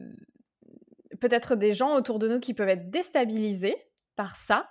[1.21, 3.77] peut-être des gens autour de nous qui peuvent être déstabilisés
[4.17, 4.69] par ça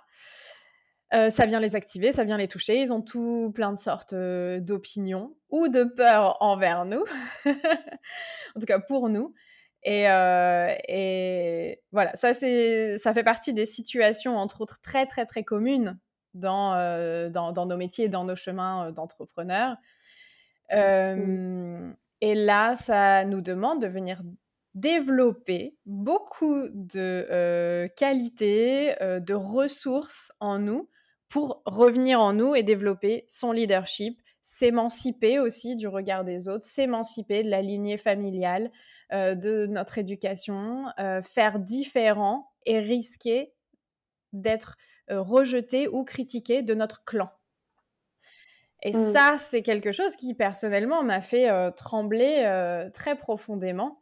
[1.12, 2.80] euh, ça vient les activer, ça vient les toucher.
[2.80, 7.04] Ils ont tout plein de sortes euh, d'opinions ou de peurs envers nous,
[7.46, 9.34] en tout cas pour nous.
[9.82, 15.42] Et, euh, et voilà, ça, ça fait partie des situations, entre autres, très, très, très
[15.42, 15.98] communes
[16.34, 16.74] dans,
[17.30, 19.76] dans, dans, nos métiers, dans nos chemins d'entrepreneurs.
[20.70, 21.94] Mmh.
[22.20, 24.22] Et là, ça nous demande de venir
[24.74, 30.88] développer beaucoup de qualités, de ressources en nous
[31.28, 37.42] pour revenir en nous et développer son leadership, s'émanciper aussi du regard des autres, s'émanciper
[37.42, 38.70] de la lignée familiale,
[39.12, 43.52] euh, de notre éducation, euh, faire différent et risquer
[44.32, 44.76] d'être
[45.10, 47.30] euh, rejeté ou critiqué de notre clan.
[48.82, 49.12] Et mmh.
[49.12, 54.00] ça, c'est quelque chose qui personnellement m'a fait trembler très profondément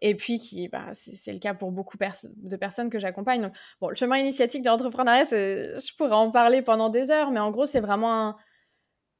[0.00, 3.50] et puis qui, bah, c'est le cas pour beaucoup de personnes que j'accompagne.
[3.80, 7.50] bon, le chemin initiatique de l'entrepreneuriat, je pourrais en parler pendant des heures, mais en
[7.50, 8.36] gros, c'est vraiment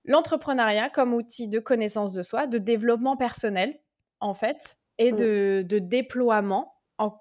[0.05, 3.79] l'entrepreneuriat comme outil de connaissance de soi, de développement personnel,
[4.21, 5.17] en fait, et mmh.
[5.17, 6.75] de, de déploiement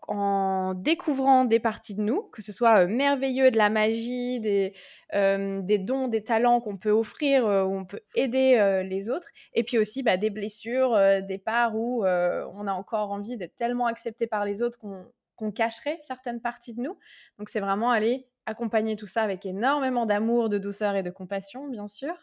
[0.07, 4.73] en, découvrant des parties de nous, que ce soit merveilleux, de la magie, des,
[5.13, 9.77] des dons, des talents qu'on peut offrir, où on peut aider les autres, et puis
[9.77, 14.45] aussi bah, des blessures, des parts où on a encore envie d'être tellement accepté par
[14.45, 16.97] les autres qu'on cacherait certaines parties de nous.
[17.37, 21.67] Donc c'est vraiment aller accompagner tout ça avec énormément d'amour, de douceur et de compassion,
[21.67, 22.13] bien sûr.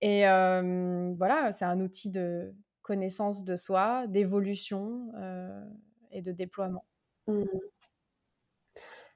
[0.00, 5.12] Et voilà, c'est un outil de connaissance de soi, d'évolution
[6.12, 6.84] et de déploiement.
[7.26, 7.44] Mmh.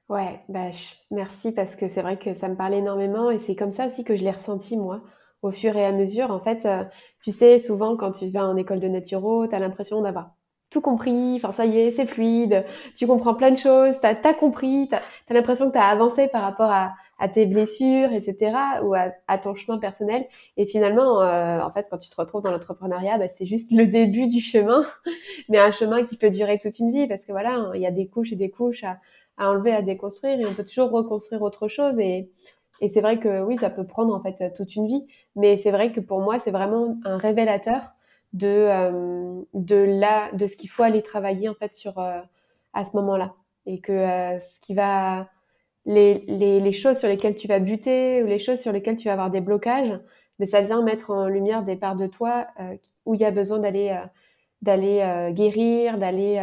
[0.09, 0.69] Ouais, bah,
[1.11, 4.03] merci parce que c'est vrai que ça me parle énormément et c'est comme ça aussi
[4.03, 5.01] que je l'ai ressenti moi
[5.41, 6.31] au fur et à mesure.
[6.31, 6.83] En fait, euh,
[7.21, 10.35] tu sais, souvent quand tu vas en école de naturo, tu as l'impression d'avoir
[10.69, 12.65] tout compris, enfin ça y est, c'est fluide,
[12.97, 16.27] tu comprends plein de choses, tu as, compris, tu as, l'impression que tu as avancé
[16.27, 20.25] par rapport à, à tes blessures, etc., ou à, ton chemin personnel.
[20.57, 23.87] Et finalement, euh, en fait, quand tu te retrouves dans l'entrepreneuriat, bah, c'est juste le
[23.87, 24.83] début du chemin,
[25.49, 27.91] mais un chemin qui peut durer toute une vie, parce que voilà, il y a
[27.91, 28.99] des couches et des couches à,
[29.37, 31.97] enlever, à déconstruire, et on peut toujours reconstruire autre chose.
[31.97, 32.29] Et,
[32.81, 35.07] et c'est vrai que oui, ça peut prendre en fait toute une vie,
[35.37, 37.95] mais c'est vrai que pour moi, c'est vraiment un révélateur
[38.33, 38.67] de,
[39.53, 43.33] de, là, de ce qu'il faut aller travailler en fait sur, à ce moment-là.
[43.65, 43.93] Et que
[44.41, 45.29] ce qui va
[45.85, 49.07] les, les, les, choses sur lesquelles tu vas buter ou les choses sur lesquelles tu
[49.07, 49.99] vas avoir des blocages,
[50.39, 53.31] mais ça vient mettre en lumière des parts de toi euh, où il y a
[53.31, 54.05] besoin d'aller euh,
[54.61, 56.41] d'aller euh, guérir, d'aller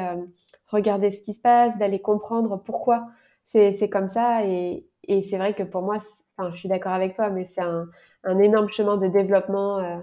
[0.66, 3.08] regarder ce qui se passe, d'aller comprendre pourquoi
[3.46, 4.44] c'est comme ça.
[4.44, 6.00] Et, et c'est vrai que pour moi,
[6.36, 7.88] enfin, je suis d'accord avec toi, mais c'est un,
[8.24, 10.02] un, énorme chemin de développement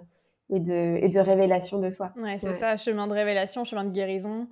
[0.50, 2.12] et, de, et de révélation de soi.
[2.18, 4.48] Ouais, c'est ça, chemin de révélation, chemin de guérison,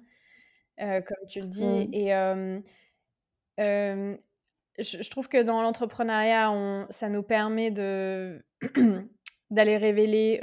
[0.78, 1.66] comme tu le dis.
[1.66, 1.94] Mmh.
[3.58, 4.18] Et
[4.80, 7.72] je, trouve que dans l'entrepreneuriat, ça nous permet
[9.50, 10.40] d'aller révéler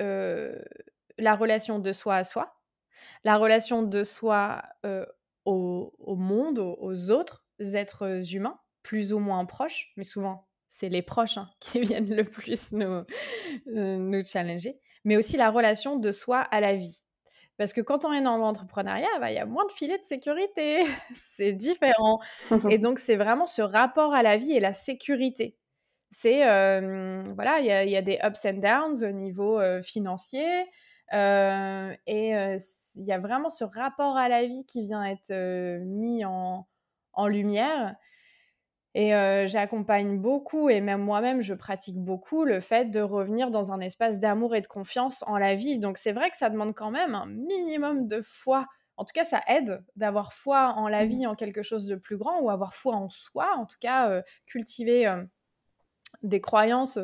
[1.19, 2.57] la relation de soi à soi,
[3.25, 4.63] la relation de soi
[5.45, 11.37] au, monde, aux, autres êtres humains, plus ou moins proches, mais souvent c'est les proches
[11.37, 13.05] hein, qui viennent le plus nous,
[13.67, 16.99] nous challenger, mais aussi la relation de soi à la vie.
[17.63, 20.05] Parce que quand on est dans l'entrepreneuriat, bah, il y a moins de filets de
[20.05, 20.85] sécurité.
[21.15, 22.19] c'est différent.
[22.69, 25.57] et donc, c'est vraiment ce rapport à la vie et la sécurité.
[26.11, 30.67] C'est, voilà, il y, a des ups and downs au niveau financier.
[31.13, 32.33] et
[32.95, 35.33] il y a vraiment ce rapport à la vie qui vient être
[35.85, 36.67] mis en
[37.29, 37.95] lumière.
[38.95, 39.11] Et
[39.49, 44.19] j'accompagne beaucoup, et même moi-même, je pratique beaucoup le fait de revenir dans un espace
[44.19, 45.79] d'amour et de confiance en la vie.
[45.79, 48.67] Donc c'est vrai que ça demande quand même un minimum de foi.
[48.99, 51.09] En tout cas, ça aide d'avoir foi en la mmh.
[51.09, 53.49] vie, en quelque chose de plus grand, ou avoir foi en soi.
[53.57, 55.11] En tout cas, cultiver
[56.23, 56.99] des croyances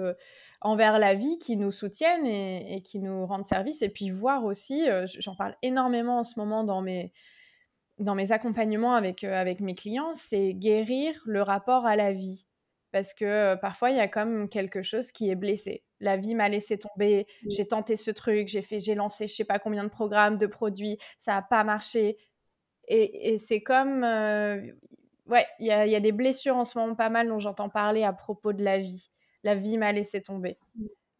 [0.60, 3.80] envers la vie qui nous soutiennent et, et, qui nous rendent service.
[3.80, 4.86] Et puis voir aussi,
[5.18, 7.14] j'en parle énormément en ce moment dans mes
[7.98, 12.46] dans mes accompagnements avec, euh, avec mes clients, c'est guérir le rapport à la vie.
[12.92, 15.84] Parce que euh, parfois, il y a comme quelque chose qui est blessé.
[16.00, 19.44] La vie m'a laissé tomber, j'ai tenté ce truc, j'ai fait, j'ai lancé je sais
[19.44, 22.16] pas combien de programmes, de produits, ça n'a pas marché.
[22.86, 24.04] Et, et c'est comme...
[24.04, 24.62] Euh,
[25.26, 27.68] ouais, il y a, y a, des blessures en ce moment pas mal dont j'entends
[27.68, 29.10] parler à propos de la vie.
[29.44, 30.56] La vie m'a laissé tomber.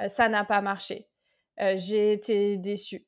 [0.09, 1.09] ça n'a pas marché.
[1.59, 3.08] j'ai été déçue.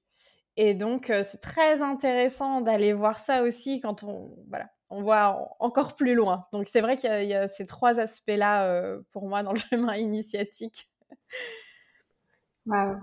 [0.62, 4.28] Et donc, c'est très intéressant d'aller voir ça aussi quand on,
[4.90, 6.44] voit encore plus loin.
[6.52, 10.90] Donc, c'est vrai qu'il y, a ces trois aspects-là pour moi dans le chemin initiatique.
[12.66, 12.98] Waouh!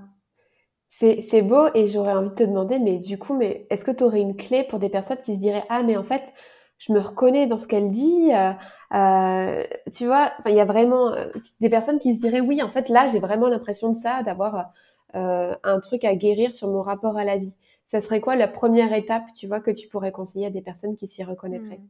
[0.91, 4.03] C'est beau et j'aurais envie de te demander, mais du coup, mais est-ce que tu
[4.03, 6.21] aurais une clé pour des personnes qui se diraient Ah, mais en fait,
[6.77, 8.29] je me reconnais dans ce qu'elle dit.
[8.93, 11.11] Euh, tu vois, il y a vraiment
[11.59, 14.73] des personnes qui se diraient Oui, en fait, là, j'ai vraiment l'impression de ça, d'avoir
[15.15, 17.55] euh, un truc à guérir sur mon rapport à la vie.
[17.85, 20.95] Ça serait quoi la première étape, tu vois, que tu pourrais conseiller à des personnes
[20.95, 21.77] qui s'y reconnaîtraient?
[21.77, 21.89] Mmh.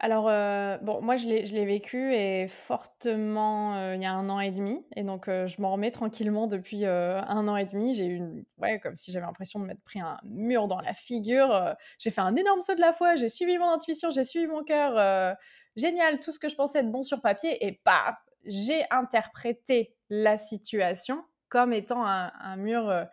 [0.00, 4.40] Alors, euh, bon, moi, je l'ai vécu et fortement euh, il y a un an
[4.40, 4.84] et demi.
[4.96, 7.94] Et donc, je m'en remets tranquillement depuis un an et demi.
[7.94, 11.74] J'ai eu, ouais, comme si j'avais l'impression de m'être pris un mur dans la figure.
[11.98, 13.14] j'ai fait un énorme saut de la foi.
[13.14, 15.36] J'ai suivi mon intuition, j'ai suivi mon cœur.
[15.76, 17.64] génial, tout ce que je pensais être bon sur papier.
[17.64, 21.24] Et paf, j'ai interprété la situation
[21.54, 22.90] comme étant un, mur.
[22.90, 23.04] Euh,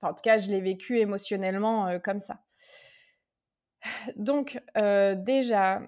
[0.00, 2.38] en tout cas, je l'ai vécu émotionnellement euh, comme ça.
[4.14, 5.82] Donc, euh, déjà,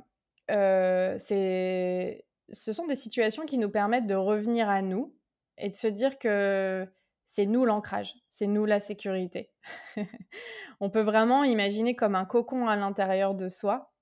[0.49, 5.15] c'est, ce sont des situations qui nous permettent de revenir à nous
[5.59, 6.88] et de se dire que
[7.25, 9.53] c'est nous l'ancrage, c'est nous la sécurité.
[10.81, 13.93] on peut vraiment imaginer comme un cocon à l'intérieur de soi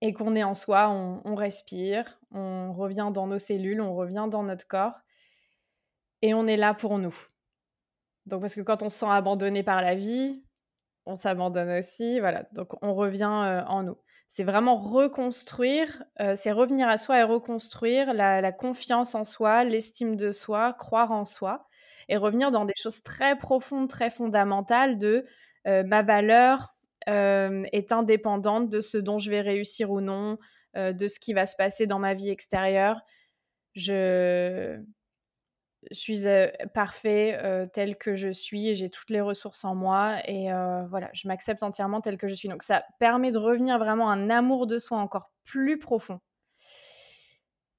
[0.00, 4.42] et qu'on est en soi, on, respire, on revient dans nos cellules, on revient dans
[4.42, 4.94] notre corps
[6.22, 7.14] et on est là pour nous.
[8.26, 10.42] Donc parce que quand on se sent abandonné par la vie,
[11.06, 12.44] on s'abandonne aussi, voilà.
[12.52, 13.96] Donc on revient euh, en nous.
[14.28, 20.14] C'est vraiment reconstruire, euh, c'est revenir à soi et reconstruire la, confiance en soi, l'estime
[20.14, 21.66] de soi, croire en soi,
[22.08, 25.26] et revenir dans des choses très profondes, très fondamentales de
[25.66, 26.74] euh, ma valeur
[27.06, 30.38] est indépendante de ce dont je vais réussir ou non,
[30.76, 33.00] de ce qui va se passer dans ma vie extérieure.
[33.74, 34.80] Je,
[35.90, 36.24] je suis
[36.74, 40.48] parfait tel que je suis et j'ai toutes les ressources en moi et
[40.88, 42.48] voilà, je m'accepte entièrement tel que je suis.
[42.48, 46.20] Donc ça permet de revenir vraiment à un amour de soi encore plus profond.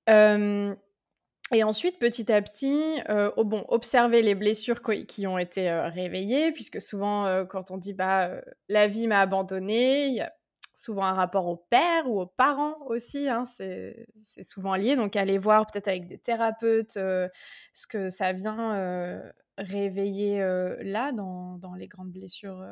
[0.08, 3.00] et ensuite, petit à petit,
[3.38, 8.32] bon, observer les blessures qui ont été réveillées, puisque souvent, quand on dit bah,
[8.70, 10.34] la vie m'a abandonné, il y a
[10.82, 14.08] souvent un rapport au père ou aux parents aussi, hein, c'est
[14.42, 14.96] souvent lié.
[14.96, 17.30] Donc aller voir peut-être avec des thérapeutes euh,
[17.74, 19.22] ce que ça vient euh,
[19.60, 22.66] réveiller euh, là dans, dans, les grandes blessures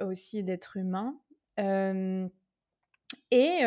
[0.00, 1.14] aussi d'être humain.
[3.30, 3.64] et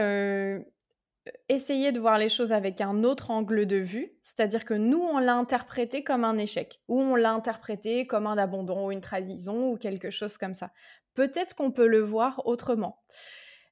[1.49, 5.19] essayer de voir les choses avec un autre angle de vue, c'est-à-dire que nous, on
[5.19, 9.71] l'a interprété comme un échec, ou on l'a interprété comme un abandon, ou une trahison,
[9.71, 10.71] ou quelque chose comme ça.
[11.13, 13.01] Peut-être qu'on peut le voir autrement.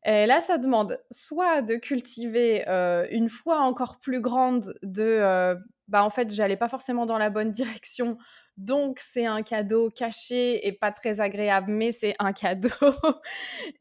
[0.05, 2.65] Et là, ça demande soit de cultiver
[3.11, 5.55] une foi encore plus grande de,
[5.87, 8.17] bah en fait, j'allais pas forcément dans la bonne direction,
[8.59, 12.67] donc, c'est un cadeau caché et pas très agréable, mais c'est un cadeau.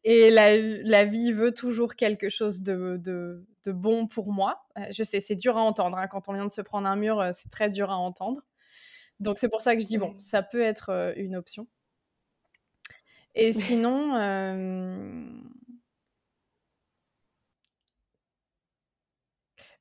[0.05, 4.65] et la, vie veut toujours quelque chose de, bon pour moi.
[4.79, 5.99] Euh, je sais, c'est dur à entendre.
[5.99, 6.07] Hein.
[6.07, 8.41] Quand on vient de se prendre un mur, euh, c'est très dur à entendre.
[9.19, 11.67] Donc, c'est pour ça que je dis, bon, ça peut être euh, une option.
[13.35, 14.15] Et sinon,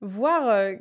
[0.02, 0.72] voir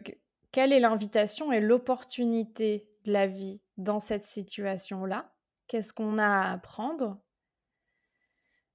[0.52, 5.32] quelle est l'invitation et l'opportunité de la vie dans cette situation-là?
[5.68, 7.18] Qu'est-ce qu'on a à apprendre?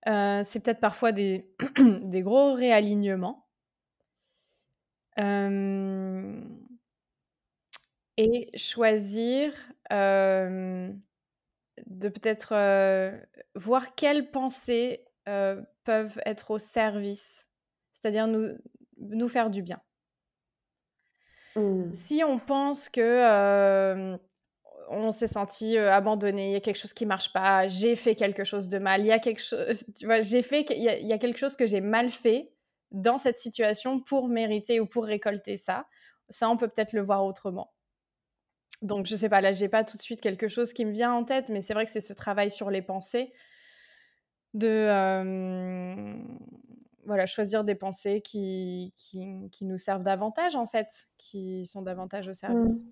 [0.06, 3.48] C'est peut-être parfois des, des gros réalignements.
[8.18, 9.54] et choisir
[12.00, 12.54] de peut-être
[13.56, 17.48] voir quelles pensées peuvent être au service,
[17.94, 18.50] c'est-à-dire nous,
[18.98, 19.82] nous faire du bien.
[21.56, 21.94] Mmh.
[21.94, 24.18] Si on pense que
[24.92, 28.44] on s'est senti abandonné, il y a quelque chose qui marche pas, j'ai fait quelque
[28.44, 31.18] chose de mal, il y a quelque chose, tu vois, j'ai fait, il y, a,
[31.18, 32.52] quelque chose que j'ai mal fait
[32.92, 35.86] dans cette situation pour mériter ou pour récolter ça.
[36.30, 37.72] Ça, on peut peut-être le voir autrement.
[38.82, 41.14] Donc, je sais pas, là, j'ai pas tout de suite quelque chose qui me vient
[41.14, 43.32] en tête, mais c'est vrai que c'est ce travail sur les pensées
[44.54, 44.88] de
[47.06, 52.34] voilà, choisir des pensées qui, qui, nous servent davantage, en fait, qui sont davantage au
[52.34, 52.84] service.
[52.84, 52.92] Mmh.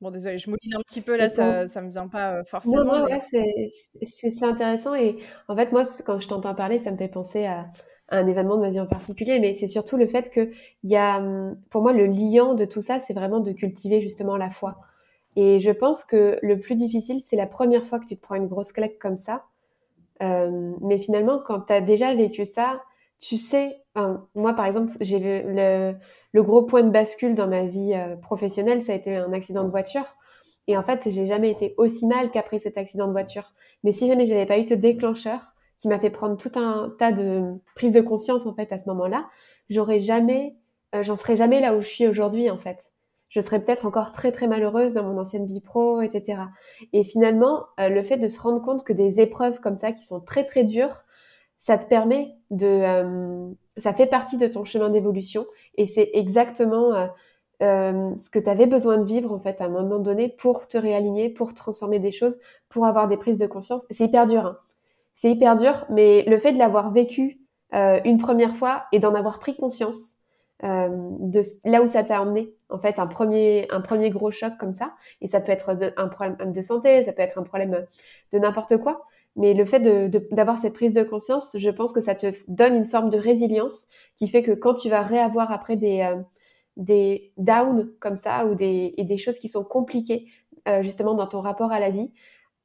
[0.00, 2.84] Bon, désolé, je mouline un petit peu là, ça, ça me vient pas forcément.
[2.84, 4.94] Non, non, c'est intéressant.
[4.94, 5.18] Et
[5.48, 7.66] en fait, moi, quand je t'entends parler, ça me fait penser à,
[8.10, 10.50] un événement de ma vie en particulier, mais c'est surtout le fait que
[10.82, 14.36] y a, mmh, pour moi, le liant de tout ça, c'est vraiment de cultiver justement
[14.36, 14.78] la foi.
[15.36, 18.34] Et je pense que le plus difficile, c'est la première fois que tu te prends
[18.34, 19.44] une grosse claque comme ça.
[20.20, 22.80] mais finalement, quand tu as déjà vécu ça,
[23.20, 23.82] tu sais,
[24.34, 25.94] moi par exemple, j'ai le,
[26.32, 29.64] le, gros point de bascule dans ma vie euh, professionnelle, ça a été un accident
[29.64, 30.16] de voiture.
[30.66, 33.52] Et en fait, j'ai jamais été aussi mal qu'après cet accident de voiture.
[33.84, 37.12] Mais si jamais j'avais pas eu ce déclencheur qui m'a fait prendre tout un tas
[37.12, 39.28] de prise de conscience en fait à ce moment-là,
[39.68, 40.56] j'aurais jamais,
[40.94, 42.89] euh, j'en serais jamais là où je suis aujourd'hui en fait.
[43.30, 46.42] Je serais peut-être encore très très malheureuse dans mon ancienne vie pro, etc.
[46.92, 50.04] Et finalement, euh, le fait de se rendre compte que des épreuves comme ça qui
[50.04, 51.04] sont très très dures,
[51.58, 56.92] ça te permet de, euh, ça fait partie de ton chemin d'évolution et c'est exactement
[57.62, 60.66] euh, ce que tu avais besoin de vivre en fait à un moment donné pour
[60.66, 62.36] te réaligner, pour transformer des choses,
[62.68, 63.82] pour avoir des prises de conscience.
[63.92, 64.58] C'est hyper dur, hein.
[65.14, 67.38] c'est hyper dur, mais le fait de l'avoir vécu
[67.72, 70.19] une première fois et d'en avoir pris conscience
[70.62, 74.74] de là où ça t'a emmené, en fait, un premier, un premier gros choc comme
[74.74, 77.86] ça, et ça peut être un problème de santé, ça peut être un problème
[78.32, 79.06] de n'importe quoi,
[79.36, 82.84] mais le fait d'avoir cette prise de conscience, je pense que ça te donne une
[82.84, 83.86] forme de résilience
[84.16, 86.16] qui fait que quand tu vas réavoir après des, euh,
[86.76, 90.26] des downs comme ça ou des, et des choses qui sont compliquées
[90.68, 92.12] euh, justement dans ton rapport à la vie,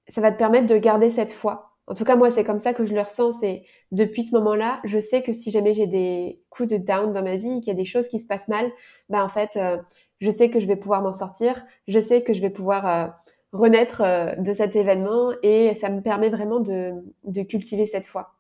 [0.09, 1.74] ça va te permettre de garder cette foi.
[1.87, 3.33] En tout cas, moi, c'est comme ça que je le ressens.
[3.39, 7.23] C'est depuis ce moment-là, je sais que si jamais j'ai des coups de down dans
[7.23, 8.71] ma vie, qu'il y a des choses qui se passent mal,
[9.09, 9.77] ben en fait, euh,
[10.19, 11.65] je sais que je vais pouvoir m'en sortir.
[11.87, 13.13] Je sais que je vais pouvoir
[13.55, 18.35] renaître euh, de cet événement et ça me permet vraiment de, cultiver cette foi.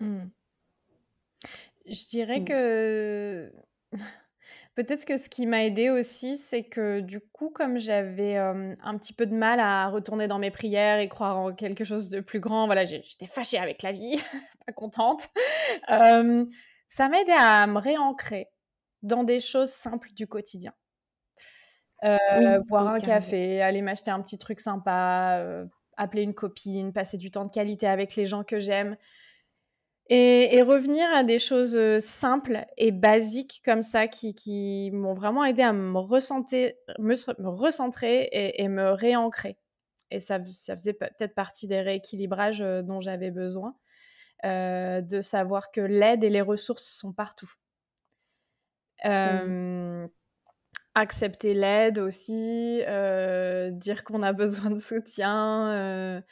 [0.00, 0.24] Mmh.
[1.86, 2.44] Je dirais mmh.
[2.44, 3.52] que
[4.76, 9.12] peut-être que ce qui m'a aidé aussi, c'est que du coup, comme j'avais un petit
[9.12, 12.38] peu de mal à retourner dans mes prières et croire en quelque chose de plus
[12.38, 14.16] grand, voilà, j'étais fâchée avec la vie,
[14.66, 15.28] pas contente.
[15.88, 18.48] ça m'a aidé à me réancrer
[19.02, 20.72] dans des choses simples du quotidien.
[22.04, 25.42] Euh, boire un café, aller m'acheter un petit truc sympa,
[25.96, 28.96] appeler une copine, passer du temps de qualité avec les gens que j'aime
[30.08, 35.72] et revenir à des choses, simples et basiques comme ça qui m'ont vraiment aidé à
[35.72, 36.78] me recentrer
[38.32, 39.58] et me réancrer
[40.10, 43.76] et ça ça faisait peut-être partie des rééquilibrages, dont j'avais besoin,
[44.44, 47.52] de savoir que l'aide et les ressources sont partout.
[49.04, 50.08] Mmh
[50.98, 56.22] accepter l'aide aussi, euh, dire qu'on a besoin de soutien,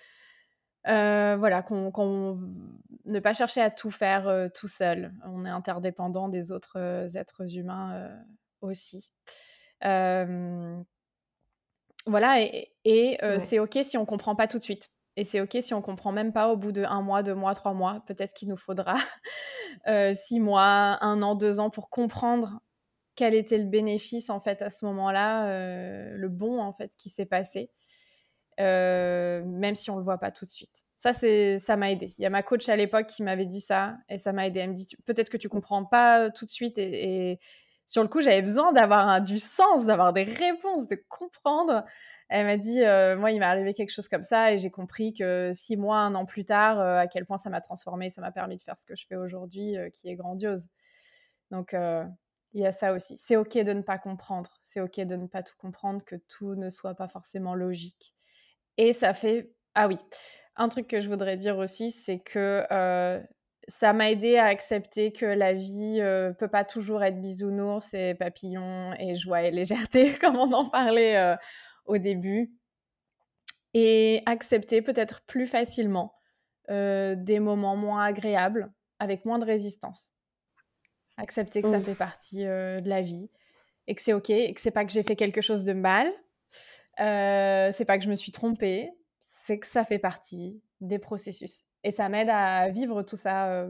[0.86, 2.40] euh, euh, voilà, qu'on
[3.04, 5.12] ne pas chercher à tout faire tout seul.
[5.24, 6.78] On est interdépendant des autres
[7.16, 8.10] êtres humains
[8.60, 9.10] aussi.
[12.06, 14.90] voilà, et, et c'est ok si on comprend pas tout de suite.
[15.16, 17.54] Et c'est OK si on comprend même pas au bout de un mois, deux mois,
[17.54, 18.02] trois mois.
[18.06, 18.96] Peut-être qu'il nous faudra
[19.86, 22.60] euh, six mois, un an, deux ans pour comprendre
[23.16, 27.10] quel était le bénéfice en fait à ce moment-là, euh, le bon en fait qui
[27.10, 27.83] s'est passé, euh,
[28.58, 30.84] même si on le voit pas tout de suite.
[30.98, 32.10] Ça, c'est, ça m'a aidé.
[32.18, 34.60] Il y a ma coach à l'époque qui m'avait dit ça et ça m'a aidé.
[34.60, 37.38] Elle me dit peut-être que tu comprends pas tout de suite et,
[37.86, 41.84] sur le coup, j'avais besoin d'avoir du sens, d'avoir des réponses, de comprendre.
[42.28, 45.12] Elle m'a dit, euh, moi, il m'est arrivé quelque chose comme ça et j'ai compris
[45.12, 48.22] que six mois, un an plus tard, euh, à quel point ça m'a transformé, ça
[48.22, 50.66] m'a permis de faire ce que je fais aujourd'hui, euh, qui est grandiose.
[51.50, 51.76] Donc,
[52.54, 53.16] il y a ça aussi.
[53.16, 54.58] C'est OK de ne pas comprendre.
[54.62, 58.13] C'est OK de ne pas tout comprendre, que tout ne soit pas forcément logique.
[58.78, 59.50] Et ça fait...
[59.74, 59.96] Ah oui,
[60.56, 62.64] un truc que je voudrais dire aussi, c'est que
[63.66, 68.14] ça m'a aidé à accepter que la vie ne peut pas toujours être bisounours et
[68.14, 71.36] papillons et joie et légèreté, comme on en parlait
[71.86, 72.52] au début
[73.72, 76.14] et accepter peut-être plus facilement
[76.68, 80.12] des moments moins agréables avec moins de résistance.
[81.16, 83.30] Accepter que ça fait partie de la vie
[83.86, 86.12] et que c'est ok et que c'est pas que j'ai fait quelque chose de mal,
[86.96, 88.90] c'est pas que je me suis trompée,
[89.28, 93.66] c'est que ça fait partie des processus et ça m'aide à vivre tout ça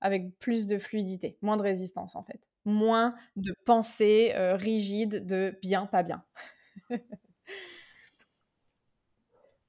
[0.00, 5.86] avec plus de fluidité, moins de résistance en fait, moins de pensée rigide de bien,
[5.86, 6.24] pas bien.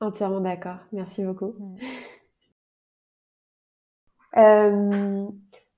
[0.02, 0.80] Entièrement d'accord.
[0.92, 1.56] Merci beaucoup.
[4.38, 5.26] Euh,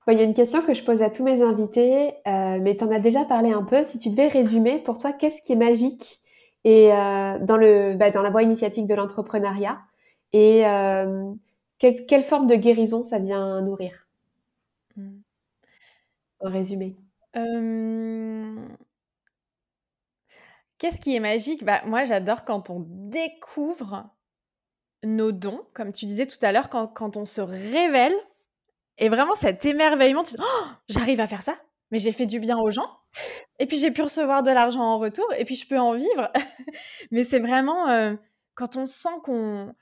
[0.08, 2.84] il y a une question que je pose à tous mes invités, euh, mais tu
[2.84, 3.84] en as déjà parlé un peu.
[3.84, 6.20] Si tu devais résumer, pour toi, qu'est-ce qui est magique
[6.64, 9.80] et, euh, dans, le, bah, dans la voie initiatique de l'entrepreneuriat
[10.32, 10.62] et
[11.78, 14.06] quelle, forme de guérison ça vient nourrir?
[14.96, 15.20] Mm.
[16.40, 16.96] En résumé.
[20.78, 21.64] Qu'est-ce qui est magique?
[21.64, 24.08] Bah, Moi, j'adore quand on découvre
[25.04, 28.14] nos dons, comme tu disais tout à l'heure, quand, on se révèle.
[28.98, 31.56] Et vraiment, cet émerveillement, tu dis, oh, j'arrive à faire ça,
[31.90, 32.97] mais j'ai fait du bien aux gens.
[33.58, 36.30] Et puis, j'ai pu recevoir de l'argent en retour, et puis je peux en vivre.
[37.10, 38.14] mais c'est vraiment euh,
[38.54, 39.74] quand on sent qu'on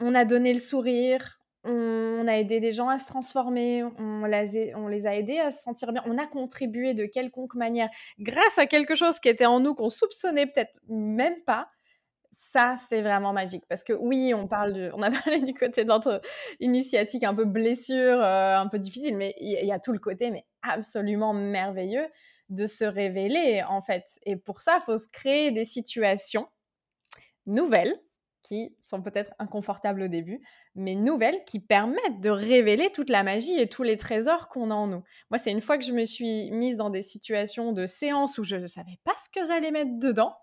[0.00, 5.06] on a donné le sourire, on a aidé des gens à se transformer, on les,
[5.06, 7.88] a aidés à se sentir bien, on a contribué de quelconque manière
[8.18, 11.68] grâce à quelque chose qui était en nous qu'on soupçonnait peut-être même pas.
[12.52, 15.88] Ça, c'est vraiment magique parce que oui, on parle on a parlé du côté de
[15.88, 16.20] notre
[16.60, 20.30] initiatique un peu blessure, euh, un peu difficile, mais il y, a tout le côté
[20.30, 22.06] mais absolument merveilleux
[22.48, 24.04] de se révéler en fait.
[24.24, 26.48] Et pour ça, il faut se créer des situations
[27.46, 27.98] nouvelles
[28.44, 30.40] qui sont peut-être inconfortables au début,
[30.74, 34.74] mais nouvelles qui permettent de révéler toute la magie et tous les trésors qu'on a
[34.74, 35.02] en nous.
[35.30, 38.44] Moi, c'est une fois que je me suis mise dans des situations de séance où
[38.44, 40.36] je ne savais pas ce que j'allais mettre dedans,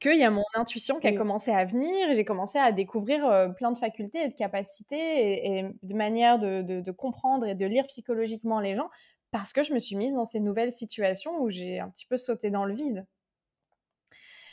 [0.00, 3.48] qu'il y a mon intuition qui a commencé à venir j'ai commencé à découvrir euh,
[3.48, 8.60] plein de facultés et de capacités et, de manières de, comprendre et de lire psychologiquement
[8.60, 8.88] les gens
[9.30, 12.16] parce que je me suis mise dans ces nouvelles situations où j'ai un petit peu
[12.16, 13.06] sauté dans le vide.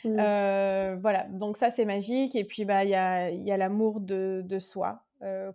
[0.04, 0.14] Mmh.
[1.00, 2.36] voilà, donc ça c'est magique.
[2.36, 5.04] Et puis bah il y a, y a l'amour de, de, soi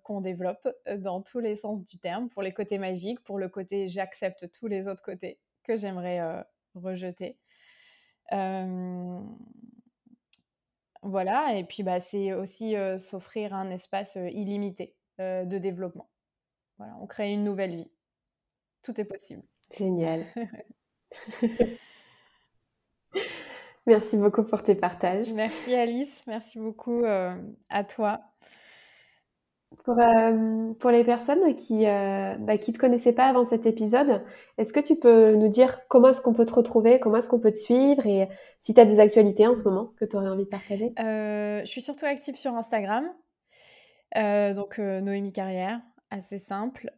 [0.03, 0.67] qu'on développe
[0.97, 4.67] dans tous les sens du terme, pour les côtés magiques, pour le côté j'accepte tous
[4.67, 6.43] les autres côtés que j'aimerais
[6.75, 7.37] rejeter.
[11.01, 16.09] voilà, et puis bah, c'est aussi s'offrir un espace illimité de développement.
[16.77, 17.91] Voilà, on crée une nouvelle vie.
[18.83, 19.43] Tout est possible.
[19.71, 20.25] Génial.
[23.85, 25.31] Merci beaucoup pour tes partages.
[25.33, 27.35] Merci Alice, merci beaucoup euh,
[27.69, 28.21] à toi.
[29.83, 33.65] Pour, euh, pour les personnes qui ne euh, bah, qui te connaissaient pas avant cet
[33.65, 34.23] épisode,
[34.57, 37.39] est-ce que tu peux nous dire comment est-ce qu'on peut te retrouver, comment est-ce qu'on
[37.39, 38.29] peut te suivre et
[38.61, 40.93] si tu as des actualités en ce moment que tu aurais envie de partager?
[40.97, 43.03] Je suis surtout active sur Instagram,
[44.15, 45.81] donc Noémie Carrière,
[46.13, 46.91] assez simple.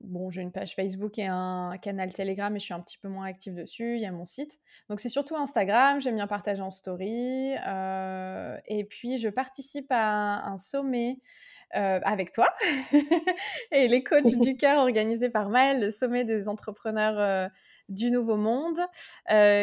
[0.00, 3.08] bon, j'ai une page Facebook et un canal Telegram, mais je suis un petit peu
[3.08, 3.96] moins active dessus.
[3.96, 4.58] Il y a mon site.
[4.88, 6.00] Donc, c'est surtout Instagram.
[6.00, 7.54] J'aime bien partager en story.
[7.54, 11.18] et puis, je participe à un, sommet
[11.72, 12.52] avec toi
[13.72, 17.50] et les coachs du cœur organisé par Maël, le sommet des entrepreneurs
[17.88, 18.80] du Nouveau Monde,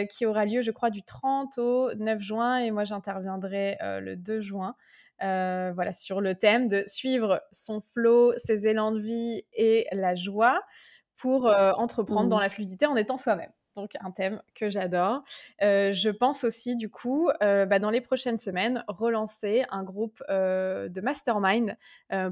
[0.09, 2.57] qui aura lieu, je crois, du 30 au 9 juin.
[2.57, 4.75] Et moi, j'interviendrai le 2 juin.
[5.23, 10.15] Euh, voilà, sur le thème de suivre son flow, ses élans de vie et la
[10.15, 10.61] joie
[11.17, 12.41] pour euh, entreprendre dans mmh.
[12.41, 13.51] la fluidité en étant soi-même.
[13.75, 15.23] Donc un thème que j'adore.
[15.61, 21.01] Euh, je pense aussi du coup, bah, dans les prochaines semaines, relancer un groupe de
[21.01, 21.77] mastermind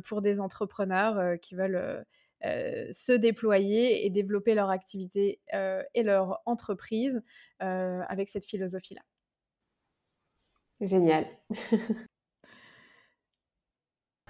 [0.05, 2.03] pour des entrepreneurs qui veulent
[2.41, 5.39] se déployer et développer leur activité
[5.93, 7.21] et leur entreprise
[7.59, 9.03] avec cette philosophie-là.
[10.81, 11.27] Génial.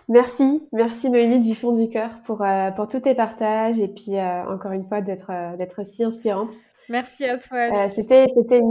[0.07, 4.17] Merci, merci Noémie du fond du cœur pour, euh, pour tous tes partages et puis
[4.17, 6.51] euh, encore une fois d'être euh, d'être si inspirante.
[6.89, 7.89] Merci à toi.
[7.89, 8.61] c'était c'était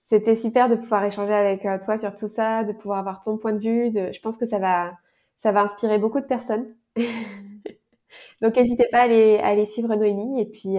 [0.00, 3.52] c'était super de pouvoir échanger avec toi sur tout ça, de pouvoir avoir ton point
[3.52, 3.90] de vue.
[3.92, 4.92] De, je pense que ça va
[5.38, 6.74] ça va inspirer beaucoup de personnes.
[8.42, 10.78] Donc n'hésitez pas à aller, à aller suivre Noémie et puis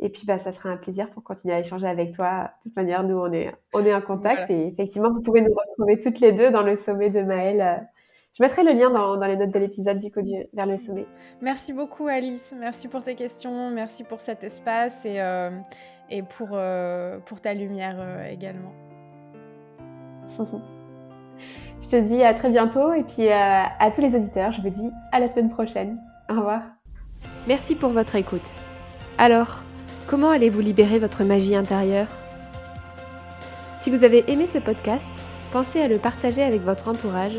[0.00, 2.50] et puis bah ça sera un plaisir pour continuer à échanger avec toi.
[2.58, 5.54] De toute manière, nous on est on est en contact et effectivement vous pouvez nous
[5.54, 7.86] retrouver toutes les deux dans le sommet de Maëlle
[8.34, 10.20] je mettrai le lien dans, les notes de l'épisode du coup
[10.52, 11.06] vers le sommet.
[11.40, 15.50] Merci beaucoup Alice, merci pour tes questions, merci pour cet espace et, euh,
[16.10, 18.72] et pour, euh, pour ta lumière euh, également.
[21.82, 24.90] je te dis à très bientôt et puis à tous les auditeurs, je vous dis
[25.12, 25.98] à la semaine prochaine.
[26.30, 26.62] Au revoir.
[27.48, 28.48] Merci pour votre écoute.
[29.18, 29.62] Alors,
[30.06, 32.06] comment allez-vous libérer votre magie intérieure?
[33.82, 35.08] Si vous avez aimé ce podcast,
[35.52, 37.38] pensez à le partager avec votre entourage